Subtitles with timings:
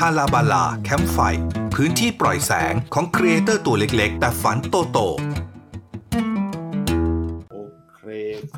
[0.06, 1.18] าลาบาลาแคมป์ไฟ
[1.74, 4.98] พื้นที่ปล่อยแสงของ creator ตัวเล็กๆ แต่ฝันโตโต
[7.52, 7.58] โอ
[7.96, 8.02] เค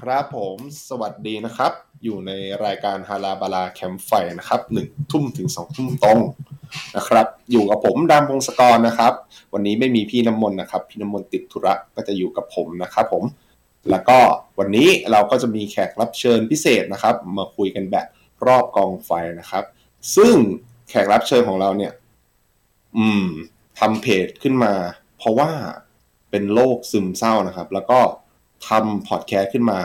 [0.00, 0.56] ครับผม
[0.88, 1.72] สวัสดีนะครับ
[2.04, 2.30] อยู่ใน
[2.64, 6.18] รายการฮาลาบาลาแคมป์ไฟนะครับหนึ่งทุ่มถึงสองทุ่มตรง
[6.96, 9.12] นะครับ อยู่กับผมดำพงศกรนะครับ
[9.52, 13.24] วันนี้ไม่มีพี่น้ำมนต์นะครับ พี่น้ำมนต์ติดธุระก็จะอยู่กับผมนะครับผม
[13.90, 14.18] แล้วก็
[14.58, 18.06] วันนี้เราก็จะมีแขกรับเชิญพิเศษนะครับ มาคุยกันแบบ
[18.46, 19.64] รอบกองไฟนะครับ
[20.16, 20.34] ซึ่ง
[20.88, 21.92] แขกรับเชิญของเราเนี่ย
[22.98, 23.26] อืม
[23.78, 24.74] ทำเพจขึ้นมา
[25.18, 25.50] เพราะว่า
[26.30, 28.00] เป็นโรคซึมเศร้านะครับ แล้วก็
[28.68, 29.80] ทำพอดแคสต์ขึ้นมา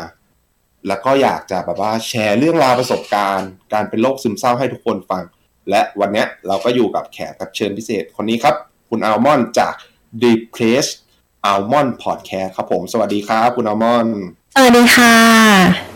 [0.88, 5.23] แล้วก็อยากจะแบบว่าแชร์เรื่องราวประสบการณ์ การเป็นโรคซึมเศร้าให้ทุกคนฟัง
[5.70, 8.56] และวันนี้เราก็อยู่กับแขกรับเชิญพิเศษคนนี้ครับ
[8.90, 9.73] คุณอัลมอนด์จาก
[11.44, 14.20] Deep Place Almond Podcast ครับผม สวัสดีครับคุณอัลมอนด์
[14.56, 15.16] สวัสดีค่ะ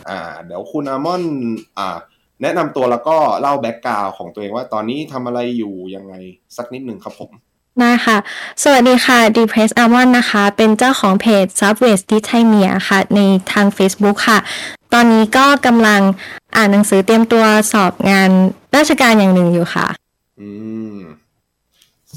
[0.10, 1.32] อ่า เดี๋ยวคุณอัลมอนด์
[1.78, 1.98] อ่า
[2.42, 6.14] แนะนำตัวแล้วก็เล่าแบ็กกราวของตัวเองว่าตอนนี้ทำอะไรอยู่ยังไง
[6.58, 7.32] สักนิดหนึ่งครับผม
[7.80, 8.18] ได้ค่ะ
[8.64, 13.00] สวัสดีค่ะ Depress Almond นะคะ เป็นเจ้าของเพจ Subways d i t h a m i a ค่ะ
[13.16, 13.22] ใน
[13.52, 14.40] ทาง Facebook ค่ะ
[14.94, 16.02] ตอนนี้ก็กำลัง
[16.56, 18.30] อ่านหนังสือเตรียมตัวสอบงาน
[18.76, 19.88] ราชการอย่างหนึ่งอยู่ค่ะ
[20.40, 20.50] อื
[20.96, 20.98] ม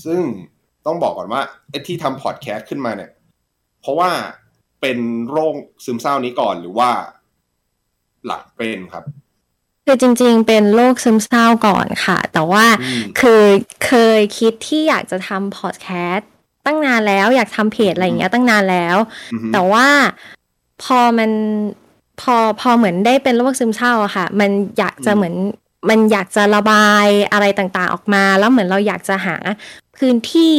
[0.04, 0.20] ซึ่ง
[0.86, 3.10] ต้องบอกก่อนว่าไอ้ที่ทำพอดแคสต์ขึ้นมาเนี่ย
[3.80, 4.10] เพราะว่า
[4.80, 4.98] เป็น
[5.30, 6.90] โรคซึมเศร้านี้ก่อนหรือว่า
[8.26, 9.04] หลังเป็นครับ
[9.86, 13.42] คือจริงๆ เป็นโรคซึมเศร้าก่อนค่ะ แต่ว่าอืมคือ
[13.86, 16.28] เคยคิดที่อยากจะทำพอดแคสต์
[16.66, 18.96] ตั้งนานแล้ว อยากทำเพจอะไรอย่างเงี้ยตั้งนานแล้ว
[19.32, 19.86] อือฮึแต่ว่า
[20.82, 21.30] พอมัน
[22.20, 25.34] พอพอเหมือนได้เป็นโรคซึมเศร้าอะค่ะ มันอยากจะเหมือน
[25.90, 29.36] มันอยากจะระบายอะไรต่างๆออกมา แล้วเหมือนเราอยากจะหา
[29.96, 30.54] พื้นที่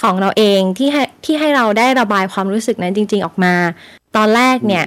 [0.00, 3.54] ของเราเองที่ให้ที่ให้เราได้ระบายความรู้สึกนั้นจริง ๆ ออกมา
[4.16, 4.84] ตอนแรกเนี่ย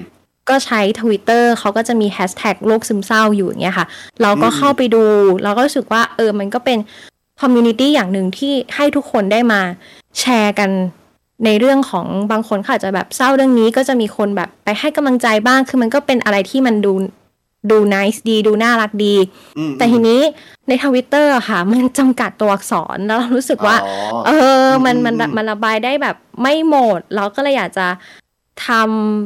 [0.49, 3.85] ก็ใช้ Twitter เขาก็จะมีแฮชแท็กโรคซึมเศร้าอยู่อย่างเงี้ยค่ะ
[4.21, 5.03] เราก็เข้าไปดู
[5.43, 6.77] เราก็รู้สึกว่า เออ มันก็เป็น
[7.41, 9.61] community อย่างหนึ่งที่ให้ทุกคนได้มา
[10.19, 10.69] แชร์กัน
[11.45, 16.93] ในเรื่องของบางคนเขาอาจจะแบบเศร้าเรื่องนี้ก็จะมีคนแบบไปให้กำลังใจบ้าง คือมันก็เป็นอะไรที่มันดู
[17.71, 19.15] ดูนิสดี ดูน่ารักดี
[19.57, 20.21] อืมแต่ทีนี้
[20.67, 23.93] ในทวิตเตอร์ค่ะ มันจำกัดตัวอักษรแล้วเรารู้สึกว่าอ๋อ
[24.25, 24.31] เอ
[24.63, 27.87] อ มันอืมมันอืมมันระบายได้แบบไม่หมด เราก็เลยอยากจะ
[28.67, 28.69] ท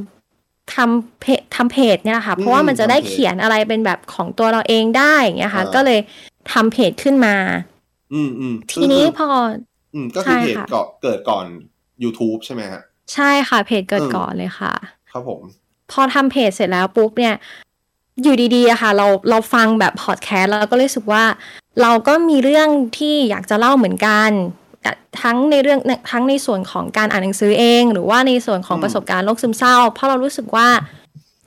[0.09, 5.99] ำทำเพจทำเพจเนี่ยค่ะ เพราะว่ามันจะได้เขียนอะไรเป็นแบบของตัวเราเองได้อย่างเงี้ยค่ะ ก็เลย
[6.51, 7.35] ทำเพจขึ้นมา
[8.13, 9.27] อืมอืมทีนี้พอ
[9.93, 11.45] อืมก็คือใช่เพจค่ะเกาะเกิดก่อน
[12.03, 12.81] YouTube ใช่ไหมฮะ
[13.13, 14.73] ใช่ค่ะเพจเกิดเออก่อนเลยค่ะ
[15.11, 15.41] ครับผม
[15.91, 17.35] พอทำเพจเสร็จแล้วปุ๊บเนี่ย
[18.23, 21.23] อยู่ดีๆอะค่ะ เราเราฟังแบบพอดแคสต์แล้วก็รู้สึกว่า
[21.81, 24.29] เราก็มีเรื่องที่อยากจะเล่าเหมือนกัน
[24.81, 24.91] แต่
[25.21, 25.79] ทั้งในเรื่อง
[26.11, 30.67] ทั้งในส่วนของการอ่านหนังสือเอง หรือว่าในส่วนของอืมประสบการณ์โรคซึมเศร้า เพราะเรารู้สึกว่า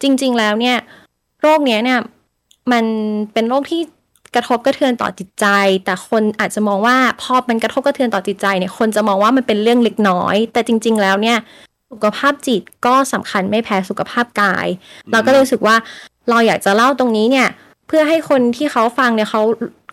[0.03, 0.77] จริง ๆ แล้วเนี่ย
[1.43, 2.01] โรคเนี้ยเนี่ย
[2.73, 2.85] มัน
[3.33, 3.83] เป็นโรคที่
[4.35, 5.47] กระทบกระเทือนต่อจิตใจ
[5.85, 11.39] แต่คนอาจจะมองว่าพอมันกระทบกระเทือนต่อจิตใจเนี่ยคนจะมองว่ามันเป็นเรื่องเล็กน้อย แต่จริง ๆ แล้วเนี่ย
[11.91, 14.67] สุขภาพจิตก็สำคัญไม่แพ้สุขภาพกาย
[15.13, 15.77] เราก็เลยรู้สึกว่า
[16.31, 17.49] เราอยากจะเล่าตรงนี้เนี่ย
[17.87, 19.43] เพื่อให้คนที่เขาฟังเนี่ยเขา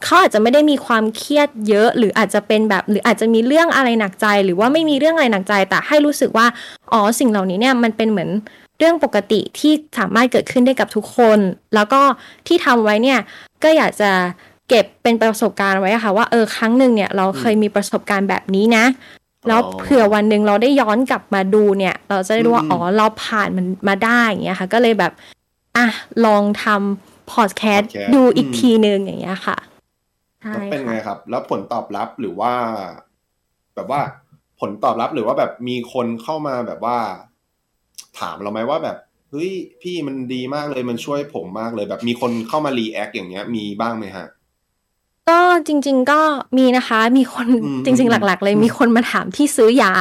[0.03, 6.45] เขาอาจจะไม่ได้มีความเครียดเยอะ หรืออาจจะเป็นแบบ หรืออาจจะมีเรื่องอะไรหนักใจ หรือว่าไม่มีเรื่องอะไรหนักใจ แต่ให้รู้สึกว่า
[6.93, 8.29] อ๋อสิ่งเหล่านี้เนี่ยมันเป็นเหมือน
[8.79, 11.39] เรื่องปกติที่สามารถเกิดขึ้นได้กับทุกคน
[11.75, 12.01] แล้วก็
[12.47, 13.19] ที่ทำไว้เนี่ย
[13.63, 14.11] ก็อยากจะ
[14.69, 18.85] เก็บเป็นประสบการณ์ไว้อะค่ะว่าเออครั้งหนึ่งเนี่ยเราเคยมีประสบการณ์แบบนี้นะ
[19.47, 25.11] แล้วเผื่อวันหนึ่งเราได้ย้อนกลับมาดูเนี่ย เราจะได้รู้ว่าอืมอ๋อเราผ่านมันมาได้อย่างเงี้ยค่ะ ก็เลยแบบ
[25.79, 25.89] อะ
[26.25, 29.57] ลองทำพอดแคสต์ podcast ดูอีกอืมทีนึงอย่างเงี้ยค่ะ
[30.41, 32.53] ใช่แล้วเป็นไงค่ะครับ แล้วผลตอบรับหรือว่า
[33.75, 34.01] แบบว่า
[34.59, 36.97] ผลตอบรับหรือว่าแบบมีคนเข้ามาแบบว่า
[38.19, 38.97] ถามเราไหมว่าแบบ
[39.29, 39.51] เฮ้ย
[39.81, 44.27] พี่มันดีมากเลยมันช่วยผมมากเลย แบบมีคนเข้ามา react อย่างเงี้ย มีบ้างไหมฮะ
[45.29, 46.21] ก็จริง ๆ ก็
[46.57, 49.93] มีนะคะ มีคนอืมจริง ๆ หลัก ๆ เลยอืมมีคนมาถามที่ซื้อยา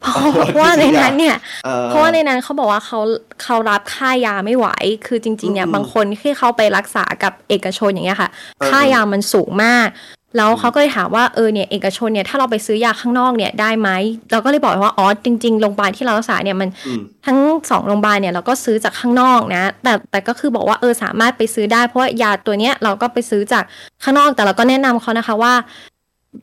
[0.00, 3.00] เพราะอ๋อเพราะว่าในที่ซื้อยานั้นเนี่ยออเพราะว่าในนั้นเขาบอกว่าเขา
[3.42, 4.68] เขารับค่ายาไม่ไหว
[5.06, 9.88] คือจริงๆเนี่ยอืมบางคนที่เขาไปรักษากับเอกชนอย่างเงี้ยค่ะเออค่ายามันสูงมาก
[10.36, 13.90] แล้วอืมเขาก็เลยถามว่าเออเนี่ยเอกชนเนี่ยถ้าเราไปซื้อยาข้างนอกเนี่ยได้ไหม
[14.32, 17.38] เราก็เลยบอกว่าอ๋อจริงๆโรงพยาบาลที่เรารักษาเนี่ยมันอืมทั้ง
[17.70, 23.64] สองโรงพยาบาลเนี่ยเราก็ซื้อจากข้างนอกนะ แต่แต่ก็คือบอกว่าเออสามารถไปซื้อได้เพราะว่ายาตัวเนี้ยเราก็ไปซื้อจาก
[24.02, 25.52] ข้างนอกแต่เราก็แนะนำเขานะคะว่า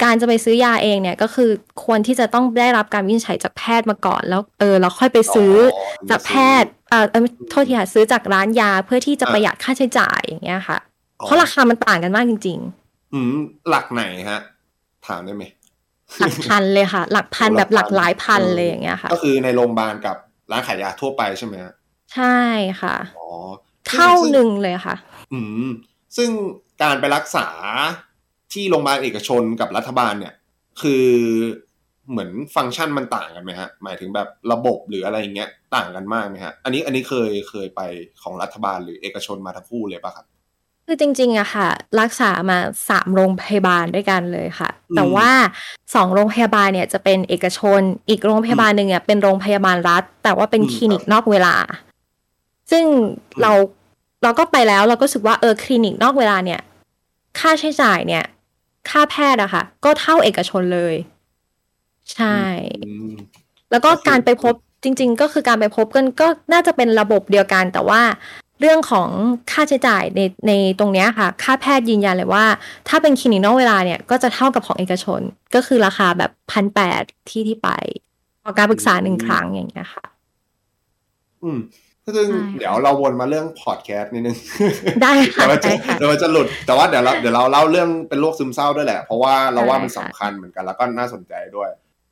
[0.04, 1.50] การจะไปซื้อยาเองเนี่ยก็คือ
[1.84, 6.32] ควรที่จะต้องได้รับการวินิจฉัยจากแพทย์มาก่อน แล้วเออเราค่อยไปซื้อออจากแพ
[6.62, 10.78] ทย์เออเออโทษทีค่ะซื้อจากร้านยาเพื่อที่จะประหยัดค่าใช้จ่ายอย่างเงี้ยค่ะ
[11.20, 12.60] อ๋อเพราะราคามันต่างกันมากจริง
[13.14, 13.36] อืม
[13.70, 14.40] หลักไหนฮะ
[15.08, 20.18] ถามได้ไหมๆหลักพันเลยค่ะ หลักพันโอ้แบบหลักหลายพันเออเลยอย่างเงี้ยค่ะ ก็คือในโรงพยาบาลกับ
[20.52, 21.74] ร้านขายยาทั่วไปใช่ไหมฮะ
[22.14, 22.38] ใช่
[22.82, 23.28] ค่ะอ๋อ
[23.90, 24.96] เท่าหนึ่งเลยค่ะ
[25.34, 25.70] อืม
[26.18, 26.30] ซึ่ง
[26.82, 27.48] การไปรักษา
[28.54, 30.34] ที่โรงพยาบาลเอกชนกับรัฐบาลเนี่ย
[30.82, 31.06] คือ
[32.10, 37.82] เหมือนฟังก์ชันมันต่างกันไหมฮะ หมายถึงแบบระบบหรืออะไรอย่างเงี้ยต่างกันมากไหมฮะ อันนี้อันนี้เคยเคยไป
[38.22, 40.26] ของรัฐบาลหรือเอกชนมาทั้งคู่เลยปะครับ
[40.86, 41.68] คือจริงๆอะค่ะ
[42.00, 42.58] รักษามา
[42.90, 45.30] สามโรงพยาบาลด้วยกันเลยค่ะอืมแต่ว่า
[45.96, 51.56] สองโรงพยาบาลเนี่ยจะเป็นเอกชน อีกโรงพยาบาลหนึ่งเนี่ยเป็นโรงพยาบาลรัฐ แต่ว่าเป็นอืมคลินิกนอกเวลา
[52.72, 52.84] ซึ่ง
[53.42, 53.52] เรา
[54.24, 56.62] เราก็ไปแล้วเราก็รู้สึกว่าเออคลินิกนอกเวลาเนี่ย
[57.40, 58.24] ค่าใช้จ่ายเนี่ย
[58.90, 60.96] ค่าแพทย์อะค่ะ ก็เท่าเอกชนเลย
[62.14, 62.40] ใช่
[62.86, 63.12] อืม
[63.72, 64.54] แล้วก็ก็คือการไปพบ
[64.84, 68.02] จริง ๆ ก็คือการไปพบกันก็น่าจะเป็นระบบเดียวกัน แต่ว่า
[68.60, 69.10] เรื่องของ
[69.52, 72.46] ค่าใช้จ่ายในในตรงเนี้ยค่ะ ค่าแพทย์ยืนยันเลยว่า
[72.88, 75.22] ถ้าเป็นคลินิกนอกเวลาเนี่ยก็จะเท่ากับของเอกชน
[75.56, 77.70] ก็คือราคาแบบพันแปดที่ที่ไป
[78.44, 80.06] ต่อการปรึกษาหนึ่งครั้งอย่างเงี้ยค่ะ
[81.44, 81.60] อืม
[82.16, 84.38] ซึ่งใช่ค่ะเดี๋ยวเราวนมาเรื่องพอดแคสต์นิดนึง
[85.04, 91.70] ได้ค่ะเดี๋ยวมันจะได้ค่ะเดี๋ยวมันจะหลุด แต่ว่าเดี๋ยวเราเดี๋ยวเราเล่าเรื่องเป็นโรคซึมเศร้าด้วยแหละ เพราะว่าเราว่ามันได้สำค่ะคัญเหมือนกันแล้วก็น่าสนใจด้วย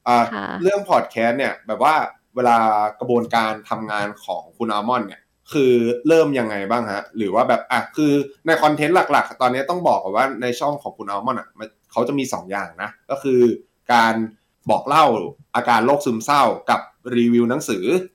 [0.07, 1.95] อ่าค่ะเรื่องพอดแคสต์เนี่ย แบบว่า
[2.35, 2.57] เวลา
[2.99, 5.21] กระบวนการทำงานของคุณอัลมอนด์เนี่ย
[5.53, 5.73] คือ
[6.07, 8.11] เริ่มยังไงบ้างฮะ หรือว่าแบบอะคือ
[8.47, 13.41] ในคอนเทนต์หลัก ๆ ตอนนี้ต้องบอกก่อนว่าในช่องของคุณอัลมอนด์อะมันเขาจะมีสองอย่างนะ ก็คือ
[13.93, 14.13] การ
[14.69, 15.05] บอกเล่า
[15.55, 16.79] อาการโรคซึมเศร้ากับ
[17.15, 17.85] รีวิวหนังสือ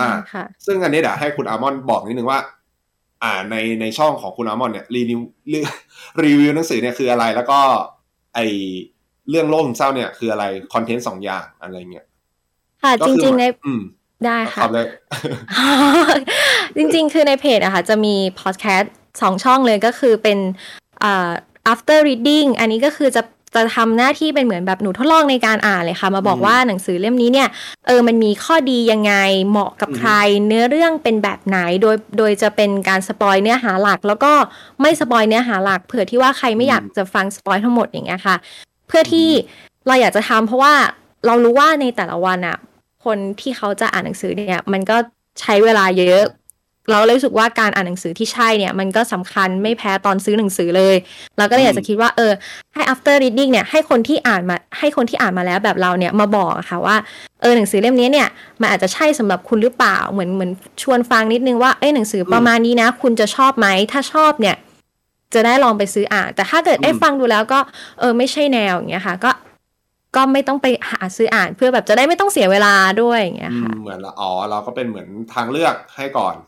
[0.00, 2.40] อ่าค่ะ ซึ่งอันนี้เดี๋ยวให้คุณอาร์มอนด์บอกนิดนึงว่า
[3.22, 5.20] อ่าในในช่องของคุณอาร์มอนด์เนี่ยรีวิว
[5.52, 5.58] รี
[6.22, 7.58] รีวิวหนังสือเนี่ยคืออะไรแล้วก็
[8.34, 8.40] ไอ
[9.30, 12.06] เรื่องโรคซึมเศร้าเนี่ยคืออะไรคอนเทนต์สองอย่างอะไรเงี้ย
[12.82, 13.82] ค่ะก็จคือริงๆในอืม
[14.26, 14.86] ได้คค่ะรับเลย
[16.76, 20.38] จริงๆ คือในเพจอะค่ะจะมีพอดแคสต์สองช่องเลยก็คือเป็น
[21.02, 21.30] อ่า
[21.72, 23.22] after reading อันนี้ก็คือจะ
[23.54, 27.48] จะทำหน้าที่เป็นเหมือนแบบหนูทดลองในการอ่านเลยค่ะ มาบอกอืมว่าหนังสือเล่มนี้เนี่ย
[27.86, 29.14] เออมันมีข้อดียังไง
[29.48, 30.12] เหมาะกับอืมใคร
[30.46, 34.32] เนื้อเรื่องเป็นแบบไหนโดยโดยจะเป็นการ spoil เนื้อหาหลัก แล้วก็
[34.80, 38.36] ไม่ spoil เนื้อหาหลักเผื่อที่ว่าใครไม่อยากจะฟัง spoil ทั้งหมดอย่างเงี้ยค่ะ
[38.88, 39.28] เพื่อที่
[39.86, 40.74] เราอยากจะทำเพราะว่า
[41.26, 42.58] เรารู้ว่าในแต่ละวันอะ
[43.04, 44.96] คนที่เขาจะอ่านหนังสือเนี่ยมันก็
[45.40, 46.22] ใช้เวลาเยอะ
[46.90, 50.96] เราเลยรู้สึกว่าการอ่านหนังสือที่ใช่เนี่ยมันก็สำคัญไม่แพ้ตอนซื้อหนังสือเลย
[51.38, 52.32] เราก็เลยอยากจะคิดว่าเออ
[52.74, 56.96] ให้ after reading เนี่ยให้คนที่อ่านมาให้คนที่อ่านมาแล้วแบบเราเนี่ยมาบอกอะค่ะว่า
[57.40, 58.28] เออหนังสือเล่มนี้เนี่ย
[58.60, 60.50] มันอาจจะใช่สำหรับคุณหรือเปล่าเหมือนเหมือน
[60.82, 64.56] ชวนฟังนิดนึงว่าเอ้ยหนังสือประมาณนี้นะ คุณจะชอบไหมถ้าชอบเนี่ย
[65.34, 67.60] จะได้ลองไปซื้ออ่าน แต่ถ้าเกิดอืมได้ฟังดูแล้วก็
[68.00, 69.30] เออไม่ใช่แนวอย่างเงี้ยค่ะ ก็
[70.16, 76.40] ก็ไม่ต้องไปหาซื้ออ่านเพื่อแบบจะได้ไม่ต้องเสียเวลาด้วยอย่างเงี้ยอืค่ะมเหมือนละอ๋อเราก็เป็นเหมือนทางเลือกให้ก่อนว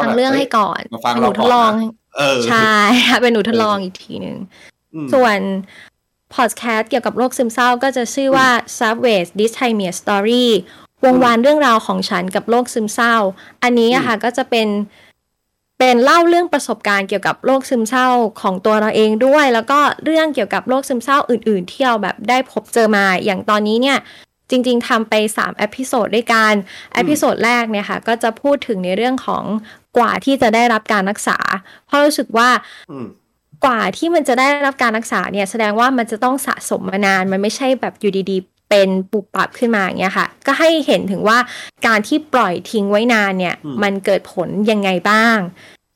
[0.00, 2.72] ทางแบบเรื่องให้ยก่อนมาฟังหนูเราทก่ดอนลองนะเออใช่
[3.08, 4.36] ค่ะเป็นหนูทดลองอีกทีหนึ่ง
[4.94, 5.38] อืมส่วน
[6.34, 8.48] พอดแคสต์เกี่ยวกับโรคซึมเศร้าก็จะชื่อว่า
[8.78, 10.46] Subways Dysthymia Story
[11.04, 13.14] วงวานเรื่องราวของฉันกับโรคซึมเศร้า
[13.62, 14.68] อันนี้อะค่ะก็จะเป็น
[15.78, 18.08] เป็นเล่าเรื่องประสบการณ์เกี่ยวกับโรคซึมเศร้า
[18.40, 23.98] ของตัวเราเองด้วย แล้วก็เรื่องเกี่ยวกับโรคซึมเศร้าอื่น ๆ ที่เราแบบได้พบเจอมา อย่างตอนนี้เนี่ย
[24.50, 26.52] จริง ๆทำไป3 episode ด้วยกัน
[26.94, 29.44] episode แรกเนี่ยค่ะ ก็จะพูดถึงในเรื่องของ
[29.96, 31.38] กว่าที่จะได้รับการรักษา
[31.86, 32.48] เพราะรู้สึกว่า
[32.90, 33.06] อืม
[33.64, 41.38] กว่าที่มันจะได้รับการรักษาเนี่ยแสดงว่ามันจะต้องสะสมมานาน มันไม่ใช่แบบอยู่ดีๆ เป็นปุบปับขึ้นมาอย่างเงี้ยค่ะ ก็ให้เห็นถึงว่า
[41.86, 45.38] การที่ปล่อยทิ้งไว้นานเนี่ยอืมมันเกิดผลยังไงบ้าง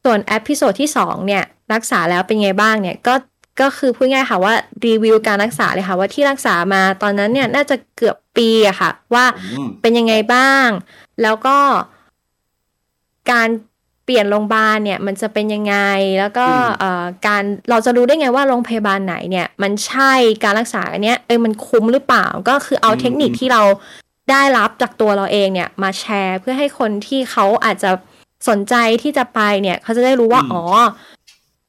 [0.05, 3.15] ส่วน episode ที่2เนี่ยรักษาแล้วเป็นไงบ้างเนี่ยก็
[3.61, 4.55] ก็คือพูดง่ายๆค่ะว่า
[4.87, 10.69] รีวิวการรักษาเลยค่ะ ว่าที่รักษามาตอนนั้นเนี่ยน่าจะเกือบปีอะค่ะ ว่าอืมเป็นยังไงบ้าง
[11.23, 11.57] แล้วก็
[13.33, 13.49] การ
[14.05, 15.77] เปลี่ยนโรงพยาบาลเนี่ยมันจะเป็นยังไง
[16.19, 20.13] แล้วก็อืมเอ่อการเราจะรู้ได้ไงว่าโรงพยาบาลไหนเนี่ย มันใช่
[20.45, 23.63] การรักษาอันเนี้ยเอ้ยมันคุ้มหรือเปล่า ก็คือเอาอืมเทคนิคที่เรา
[24.31, 27.91] ได้รับจากตัวเราเองเนี่ย มาแชร์เพื่อให้คนที่เขาอาจจะ
[28.49, 30.63] สนใจที่จะไปเนี่ย เขาจะได้รู้ว่าอืมอ๋อ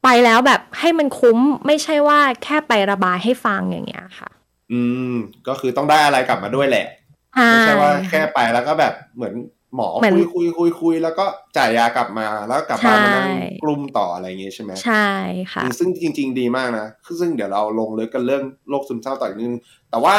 [0.03, 4.29] ไปแล้วแบบให้มันคุ้มไม่ใช่ว่าแค่ไประบายให้ฟังอย่างเงี้ยค่ะ
[4.71, 4.81] อื
[5.11, 5.13] ม
[5.47, 6.87] ก็คือต้องได้อะไรกลับมาด้วยแหละ
[7.35, 9.33] ใช่ไม่ใช่ว่าแค่ไปแล้วก็แบบเหมือน
[9.75, 11.25] หมอเหมือนคุยคุยคุยคุยแล้วก็
[11.57, 15.07] จ่ายยากลับมาแล้วก็กลับบ้านมานั่งใช่กลุ่มต่ออะไรอย่างงี้ใช่ไหมใช่
[15.53, 20.15] ค่ะอืมซึ่งจริง ๆ ดีมากนะคือซึ่งเดี๋ยวเราลงลึกกันเรื่องโรคซึมเศร้าต่ออีกนิดนึง แต่ว่า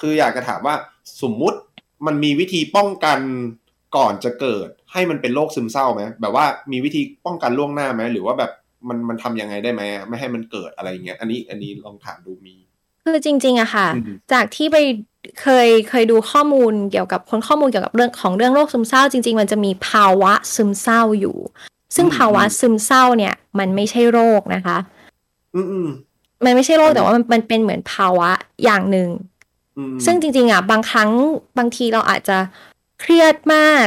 [0.00, 0.74] คืออยากจะถามว่า
[1.22, 1.58] สมมุติ
[2.06, 3.18] มันมีวิธีป้องกัน
[3.96, 8.50] ก่อนจะเกิดให้มันเป็นโรคซึมเศร้าไหมแบบว่ามีวิธีป้องกันล่วงหน้าไหมหรือว่าแบบ
[8.88, 12.54] มันมันทำยังไงได้ไหมไม่ให้มันเกิดอะไรอย่างเงี้ยอันนี้อันนี้ลองถามดูมี
[13.04, 14.76] คือจริง ๆอะค่ะอืมจากที่ไป
[15.42, 21.36] เคยเคยดูข้อมูลเกี่ยวกับคนข้อมูลเกี่ยวกับเรื่องของเรื่องโรคซึมเศร้า จริง ๆ มันจะมีภาวะซึมเศร้าอยู่
[21.96, 24.78] ซึ่งอืมภาวะซึมเศร้าเนี่ย มันไม่ใช่โรคนะคะ
[25.54, 25.88] อืมอืม
[26.44, 28.30] มันไม่ใช่โรคอืมแต่ว่ามันมันเป็นเหมือนภาวะ
[28.64, 29.08] อย่างหนึ่ง
[29.78, 31.10] อืมซึ่งจริงๆอะบางครั้ง
[31.58, 32.38] บางทีเราอาจจะ
[33.00, 33.86] เครียดมาก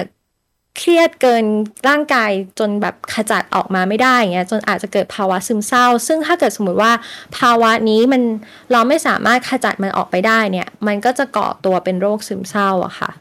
[0.77, 1.45] เครียดเกิน
[1.87, 6.91] ร่างกายจนแบบขจัดออกมาไม่ได้เงี้ยจนอาจจะเกิดภาวะซึมเศร้า ซึ่งถ้าเกิดสมมติว่า
[7.37, 8.21] ภาวะนี้มัน
[8.71, 13.11] เราไม่สามารถขจัดมันออกไปได้เนี่ย มันก็จะก่อตัวเป็นโรคซึมเศร้าอะค่ะ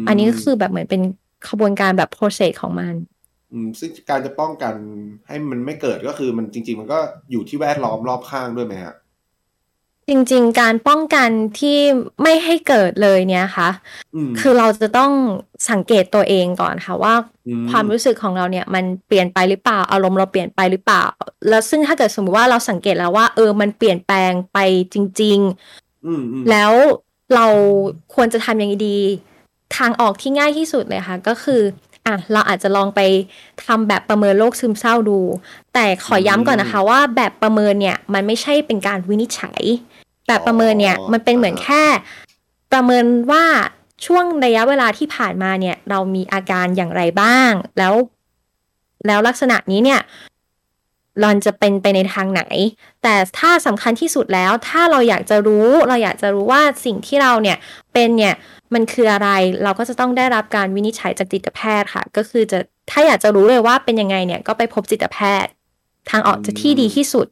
[0.00, 1.02] มอันนี้ก็คือแบบเหมือนเป็น
[1.48, 2.94] ขบวนการแบบ process ของมัน
[3.52, 4.74] อืมซึ่งการจะป้องกัน
[5.28, 6.98] ให้มันไม่เกิดก็คือมันจริง ๆ มันก็
[7.30, 8.94] อยู่ที่แวดล้อมรอบข้างด้วยไหมฮะ
[10.10, 11.78] จริง ๆ การป้องกันที่
[12.22, 13.70] ไม่ให้เกิดเลยเนี่ยค่ะ
[14.14, 15.12] อืมคือเราจะต้อง
[15.70, 17.14] สังเกตตัวเองก่อนค่ะว่า
[17.46, 21.02] อืมความรู้สึกของเราเนี่ยมันเปลี่ยนไปหรือเปล่าอารมณ์เราเปลี่ยนไปหรือเปล่า
[21.48, 24.58] แล้วซึ่งถ้าเกิดสมมติว่าเราสังเกตแล้วว่า เออมันเปลี่ยนแปลงไป
[24.92, 25.38] จริง
[26.06, 26.72] อืมอืมๆแล้ว
[27.34, 27.46] เรา
[28.14, 28.98] ควรจะทำยังไงดี
[29.76, 31.60] ทางออกที่ง่ายที่สุดเลยค่ะ ก็คือ
[32.06, 33.00] อะเราอาจจะลองไป
[33.66, 35.18] ทำแบบประเมินโรคซึมเศร้าดู
[35.74, 39.62] แต่ขอย้ำก่อนนะคะว่าแบบประเมินเนี่ยมันไม่ใช่เป็นการวินิจฉัย
[40.26, 41.84] แบบประเมินเนี่ยมันเป็นเหมือนแค่
[42.72, 43.44] ประเมินว่า
[44.06, 47.94] ช่วงระยะเวลาที่ผ่านมาเนี่ย เรามีอาการอย่างไรบ้าง แล้ว
[49.06, 50.00] แล้วลักษณะนี้เนี่ย
[51.20, 52.42] เราจะเป็นไปในทางไหน
[53.02, 57.56] แต่ถ้าสำคัญที่สุดแล้ว ถ้าเราอยากจะรู้ เราอยากจะรู้ว่าสิ่งที่เราเนี่ย
[57.92, 58.34] เป็นเนี่ย
[58.74, 59.28] มันคืออะไร
[59.64, 62.58] เราก็จะต้องได้รับการวินิจฉัยจากจิตแพทย์ค่ะ ก็คือจะ
[62.90, 65.50] ถ้าอยากจะรู้เลยว่าเป็นยังไงเนี่ยก็ไปพบจิตแพทย์
[66.10, 67.26] ทางออกจะที่ดีที่สุด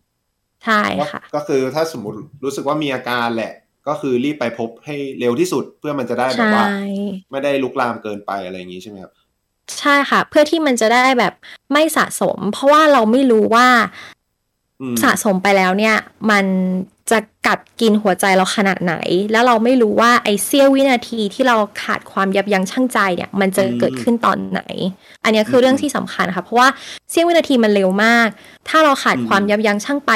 [0.65, 3.53] ใช่ก็ค่ะ ก็คือถ้าสมมติรู้สึกว่ามีอาการแหละ
[3.89, 6.67] ก็คือรีบไปพบให้เร็วที่สุดเพื่อมันจะได้แบบใช่ว่า
[7.31, 9.13] ไม่ได้ลุกลามเกินไปอะไรอย่างนี้ใช่ไหมครับ
[9.79, 11.35] ใช่ค่ะ เพื่อที่มันจะได้แบบ
[11.73, 13.69] ไม่สะสม เพราะว่าเราไม่รู้ว่า
[14.81, 15.97] อืมสะสมไปแล้วเนี่ย
[16.31, 16.45] มัน
[17.11, 18.95] จะกัดกินหัวใจเราขนาดไหน
[19.33, 24.63] แล้วเราไม่รู้ว่าไอ้เสี้ยววินาทีที่เราขาดความยับยั้งชั่งใจเนี่ย มันจะเกิดขึ้นตอนไหน
[25.25, 26.69] อันเนี้ยคือเรื่องที่สำคัญค่ะ เพราะว่า
[27.11, 28.29] เสี้ยววินาทีมันเร็วมาก
[28.69, 30.13] ถ้าเราขาดความยับยั้งชั่งไป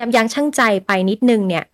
[0.00, 1.64] ยับยั้งชั่งใจไปนิดนึงเนี่ย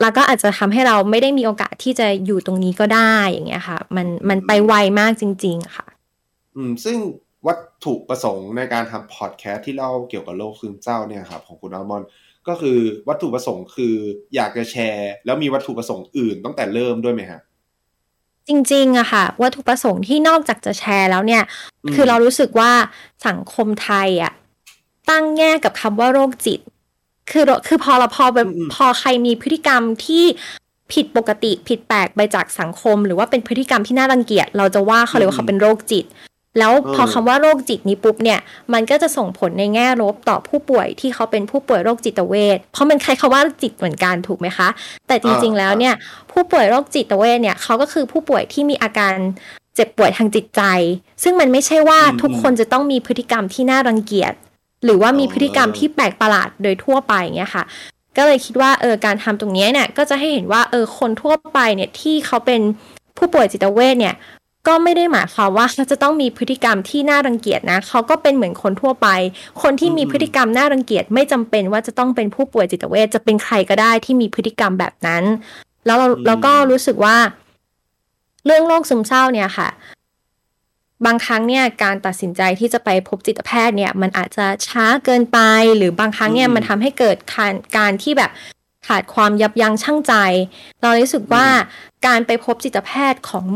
[0.00, 5.86] แล้วก็อาจจะทำให้เราไม่ได้มีโอกาสที่จะอยู่ตรงนี้ก็ได้อย่างเงี้ยค่ะ มันมันไปไวมากจริง ๆ ค่ะ
[6.56, 6.98] อืม ซึ่ง
[7.46, 12.08] วัตถุประสงค์ในการทำพอดแคสต์ที่เล่าเกี่ยวกับโรคซึมเศร้าเนี่ยครับของคุณอัลมอนด์
[12.48, 12.78] ก็คือ
[13.08, 13.94] วัตถุประสงค์คือ
[14.34, 17.40] อยากจะแชร์ แล้วมีวัตถุประสงค์อื่นตั้งแต่เริ่มด้วยไหมฮะ
[18.48, 21.42] จริงๆอะค่ะ วัตถุประสงค์ที่นอกจากจะแชร์แล้วเนี่ย
[21.84, 22.72] อืมคือเรารู้สึกว่า
[23.26, 24.32] สังคมไทยอะ
[25.10, 26.60] ตั้งแง่กับคำว่าโรคจิต
[27.30, 30.24] คือเราคือพอเราพอแบบอืมพอใครมีพฤติกรรมที่
[30.92, 36.06] ผิดปกติผิดแปลกไปจากสังคม หรือว่าเป็นพฤติกรรมที่น่ารังเกียจเราจะว่าเขาเลยว่าเขาเป็นโรคจิต
[36.58, 38.40] แล้วพอคำว่าโรคจิตนี้ปุ๊บเนี่ย
[38.72, 44.68] มันก็จะส่งผลในแง่ลบต่อผู้ป่วยที่เขาเป็นผู้ป่วยโรคจิตเวชเพราะมันใช้คำว่าจิตเหมือนกันถูกไหมคะ
[45.08, 45.94] แต่จริงๆแล้วเนี่ย
[46.32, 49.14] ผู้ป่วยโรคจิตเวชเนี่ยเขาก็คือผู้ป่วยที่มีอาการ
[49.74, 50.62] เจ็บป่วยทางจิตใจ
[51.22, 54.32] ซึ่งมันไม่ใช่ว่าอืมทุกคนจะต้องมีพฤติกรรมที่น่ารังเกียจ
[54.84, 57.64] หรือว่ามีอ๋อพฤติกรรมที่แปลกประหลาดโดยทั่วไปอย่างเงี้ยค่ะ
[58.16, 62.60] ก็เลยคิดว่าเออการทำตรงเนี้ยเนี่ยก็จะให้เห็นว่าเออคนทั่วไปเนี่ยที่เขาเป็น
[63.16, 64.14] ผู้ป่วยจิตเวชเนี่ย
[64.66, 69.08] ก็ไม่ได้หมายความว่าเขาจะต้องมีพฤติกรรมที่น่ารังเกียจนะเขาก็เป็นเหมือนคนทั่วไป
[69.62, 75.22] คนที่มีอืมพฤติกรรมน่ารังเกียจไม่จำเป็นว่าจะต้องเป็นผู้ป่วยจิตเวชจะเป็นใครก็ได้ที่มีพฤติกรรมแบบนั้น
[75.86, 77.16] แล้วเราอืมเราก็รู้สึกว่า
[78.46, 79.68] เรื่องโรคซึมเศร้าเนี่ยค่ะ
[81.04, 85.38] บางครั้งเนี่ยการตัดสินใจที่จะไปพบจิตแพทย์เนี่ยมันอาจจะช้าเกินไป
[85.76, 88.30] หรือบางครั้งเนี่ยอืมมันทำให้เกิดการการที่แบบ
[88.86, 90.14] ขาดความยับยั้งชั่งใจ
[90.82, 91.46] เรารู้สึกว่า
[92.06, 93.46] การไปพบจิตแพทย์ของ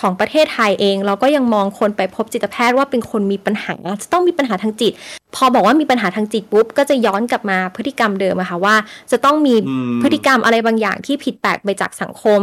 [0.00, 4.92] ของประเทศไทยเอง เราก็ยังมองคนไปพบจิตแพทย์ว่าเป็นคนมีปัญหาจะต้องมีปัญหาทางจิต
[5.34, 8.76] พอบอกว่ามีปัญหาทางจิตปุ๊บก็จะย้อนกลับมาพฤติกรรมเดิมอะค่ะว่า
[9.10, 12.40] จะต้องมีอืมพฤติกรรมอะไรบางอย่างที่ผิดแปลกไปจากสังคม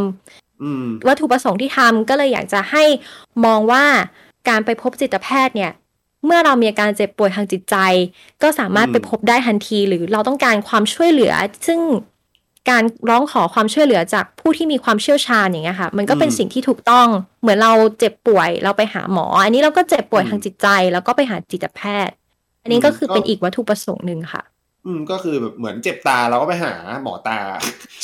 [0.62, 2.84] อืมวัตถุประสงค์ที่ทำก็เลยอยากจะให้
[3.44, 3.84] มองว่า
[4.48, 5.72] การไปพบจิตแพทย์เนี่ย
[6.26, 7.76] เมื่อเรามีอาการเจ็บป่วยทางจิตใจ
[8.42, 11.32] ก็สามารถอืมไปพบได้ทันที หรือเราต้องการความช่วยเหลือ
[11.66, 11.80] ซึ่ง
[12.70, 17.06] การร้องขอความช่วยเหลือจากผู้ที่มีความเชี่ยวชาญอย่างเงี้ยค่ะ มันก็เป็นสิ่งที่ถูกต้อง
[17.42, 22.14] เหมือนเราเจ็บป่วยเราไปหาหมอ อันนี้เราก็เจ็บป่วยทางจิตใจ แล้วก็ไปหาจิตแพทย์
[22.62, 24.42] อันนี้ก็คือเป็นอีกวัตถุประสงค์หนึ่งค่ะ
[24.86, 27.38] อืมก็คือแบบเหมือนเจ็บตาเราก็ไปหาหมอตา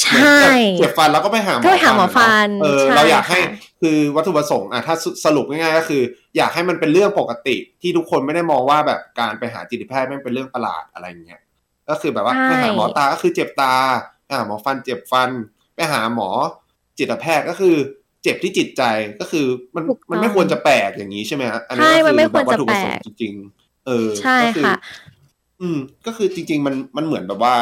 [0.02, 0.36] ใช่
[0.78, 6.02] เจ็บฟันเราก็ไปหาหมอก็ไปหาหมอฟันเออใช่เราอยากให้ค่ะคือวัตถุประสงค์อะถ้าสสรุปง่ายๆก็คือ
[6.36, 11.40] อยากให้มันเป็นเรื่องปกติที่ทุกคนไม่ได้มองว่าแบบการไปหาจิตแพทย์แม่งเป็นเรื่องประหลาดอะไรอย่างเงี้ย
[11.88, 13.74] ก็คือแบบว่าใช่ไปหาหมอตาก็คือเจ็บตา
[14.26, 15.30] ไปหาหมอฟันเจ็บฟัน
[15.74, 16.28] ไปหาหมอ
[16.98, 17.76] จิตแพทย์ก็คือ
[18.22, 18.82] เจ็บที่จิตใจ
[19.20, 24.76] ก็คือมันถูกต้องมันไม่ควรจะแปลกอย่างนี้ใช่ไหมฮะอันนี้ใช่ก็มันคือไม่แบบควรวัตจะถุประสงแปลค์กจริงๆเออใช่ก็อค่ะ
[25.60, 27.54] อืม ก็คือจริง ๆ มันมันเหมือนแบบว่า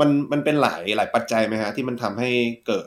[0.00, 2.30] มันมันเป็นหลายหลายปัจจัยไหมฮะ ที่มันทำให้
[2.66, 2.86] เกิด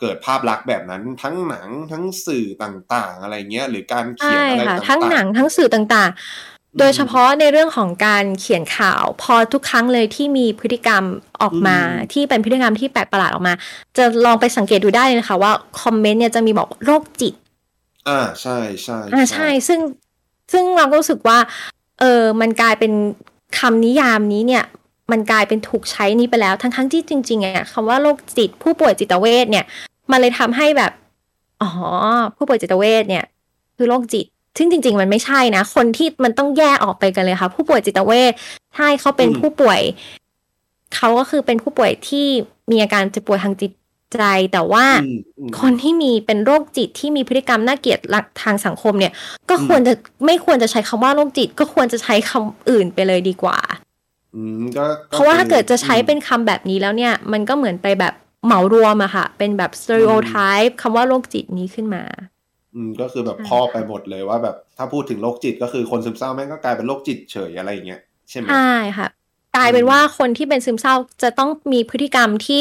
[0.00, 11.04] เกิดภาพลักษณ์แบบนั้น ทั้งหนังทั้งสื่อต่างๆ อะไรเงี้ย หรือการเขียนใช่อะไรค่ะต่างๆทั้งหนังทั้งสื่อต่าง ๆ โดยเฉพาะในเรื่องของการเขียนข่าว พอทุกครั้งเลยที่มีพฤติกรรม
[11.42, 13.54] ออกมาอืมที่เป็นพฤติกรรมที่แปลกประหลาดออกมา
[13.96, 17.34] จะลองไปสังเกตดูได้เลยนะคะว่าคอมเมนต์เนี่ยจะมีบอกโรคจิต
[18.08, 19.80] อ่าใช่ใช่อ่าใช่ ซึ่ง
[20.52, 21.38] ซึ่งเราก็รู้สึกว่า
[22.00, 22.92] เออมันกลายเป็น
[23.58, 24.64] คำนิยามนี้เนี่ย
[25.12, 29.64] มันกลายเป็นถูกใช้นี้ไปแล้ว ทั้งทั้งที่จริงๆอะคำว่าโรคจิตผู้ป่วยจิตเวชเนี่ย
[30.10, 30.92] มันเลยทำให้แบบ
[31.62, 31.70] อ๋อ
[32.36, 33.24] ผู้ป่วยจิตเวชเนี่ย
[33.76, 34.26] คือโรคจิต
[34.58, 38.32] ซึ่งจริง ๆ มันไม่ใช่นะ คนที่มันต้องแยกออกไปกันเลยค่ะ ผู้ป่วยจิตเวช
[38.76, 39.80] ใช่เขาเป็นผู้ป่วย
[40.94, 42.26] เขาก็คือเป็นผู้ป่วยที่
[42.70, 43.70] มีอาการเจ็บป่วยทางจิต
[44.14, 49.12] ใจ แต่ว่าอืมอืมคนที่มีเป็นโรคจิตที่มีพฤติกรรมน่าเกลียดรักทางสังคมเนี่ย
[49.50, 49.94] ก็ควรจะ
[50.26, 53.58] ไม่ควรจะใช้คำว่าโรคจิต ก็ควรจะใช้คำอื่นไปเลยดีกว่า
[54.34, 58.14] อืมก็เพราะว่าถ้าเกิดจะใช้อืมเป็นคำแบบนี้แล้วเนี่ย มันก็เหมือนไปแบบ
[58.46, 62.04] เหมารวมอะค่ะ เป็นแบบ stereotype คำว่าโรคจิตนี้ขึ้นมา
[62.74, 68.00] อืมก็คือแบบใช่ครอบไปหมดเลยว่าแบบถ้าพูดถึงโรคจิตก็คือคนซึมเศร้าแม่งก็กลายเป็นโรคจิตเฉยอะไรอย่างเงี้ย
[68.30, 69.08] ใช่ไหมใช่ค่ะ
[69.56, 72.60] กลายเป็นว่าคนที่เป็นซึมเศร้าจะต้องมีพฤติกรรมที่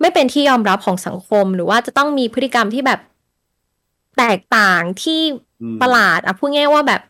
[0.00, 3.00] ไม่เป็นที่ยอมรับของสังคม หรือว่าจะต้องมีพฤติกรรมที่แบบ
[4.18, 5.20] แตกต่างที่
[5.82, 7.02] ประหลาดอะพูดง่ายว่าแบบ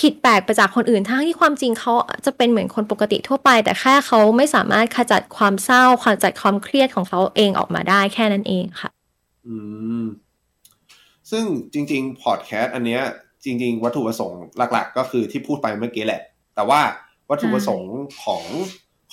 [0.00, 1.92] ผิดแปลกไปจากคนอื่นทั้งที่ความจริงเขา
[2.26, 8.90] จะเป็นเหมือนคนปกติทั่วไป แต่แค่เขาไม่สามารถขจัดความเศร้าขจัดความเครียดของเขาเองออกมาได้แค่นั้นเองค่ะ
[9.46, 9.54] อื
[10.02, 10.04] ม
[11.30, 13.02] ซึ่งจริง ๆ พอดแคสต์อันเนี้ย
[13.44, 16.22] จริง ๆ วัตถุประสงค์หลัก ๆ ก็คือที่พูดไปเมื่อกี้แหละ
[16.54, 16.80] แต่ว่า
[17.30, 18.42] วัตถุประสงค์ของ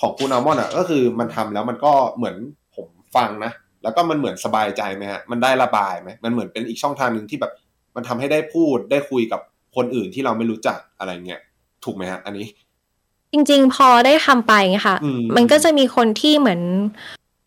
[0.00, 2.36] ของคุณอัลมอนด์อะก็คือมันทำแล้วมันก็เหมือน
[2.74, 3.52] ผมฟังนะ
[3.82, 7.52] แล้วก็มันเหมือนสบายใจไหมฮะมันได้ระบายไหมมันเหมือนเป็นอีกช่องทางหนึ่งที่แบบ
[7.96, 9.40] มันทำให้ได้พูดได้คุยกับ
[9.76, 11.40] คนอื่นที่เราไม่รู้จักอะไรเงี้ย
[11.84, 12.46] ถูกไหมฮะ อันนี้
[13.32, 16.62] จริง ๆ พอได้ทำไปไงค่ะอืมมันก็จะมีคนที่เหมือน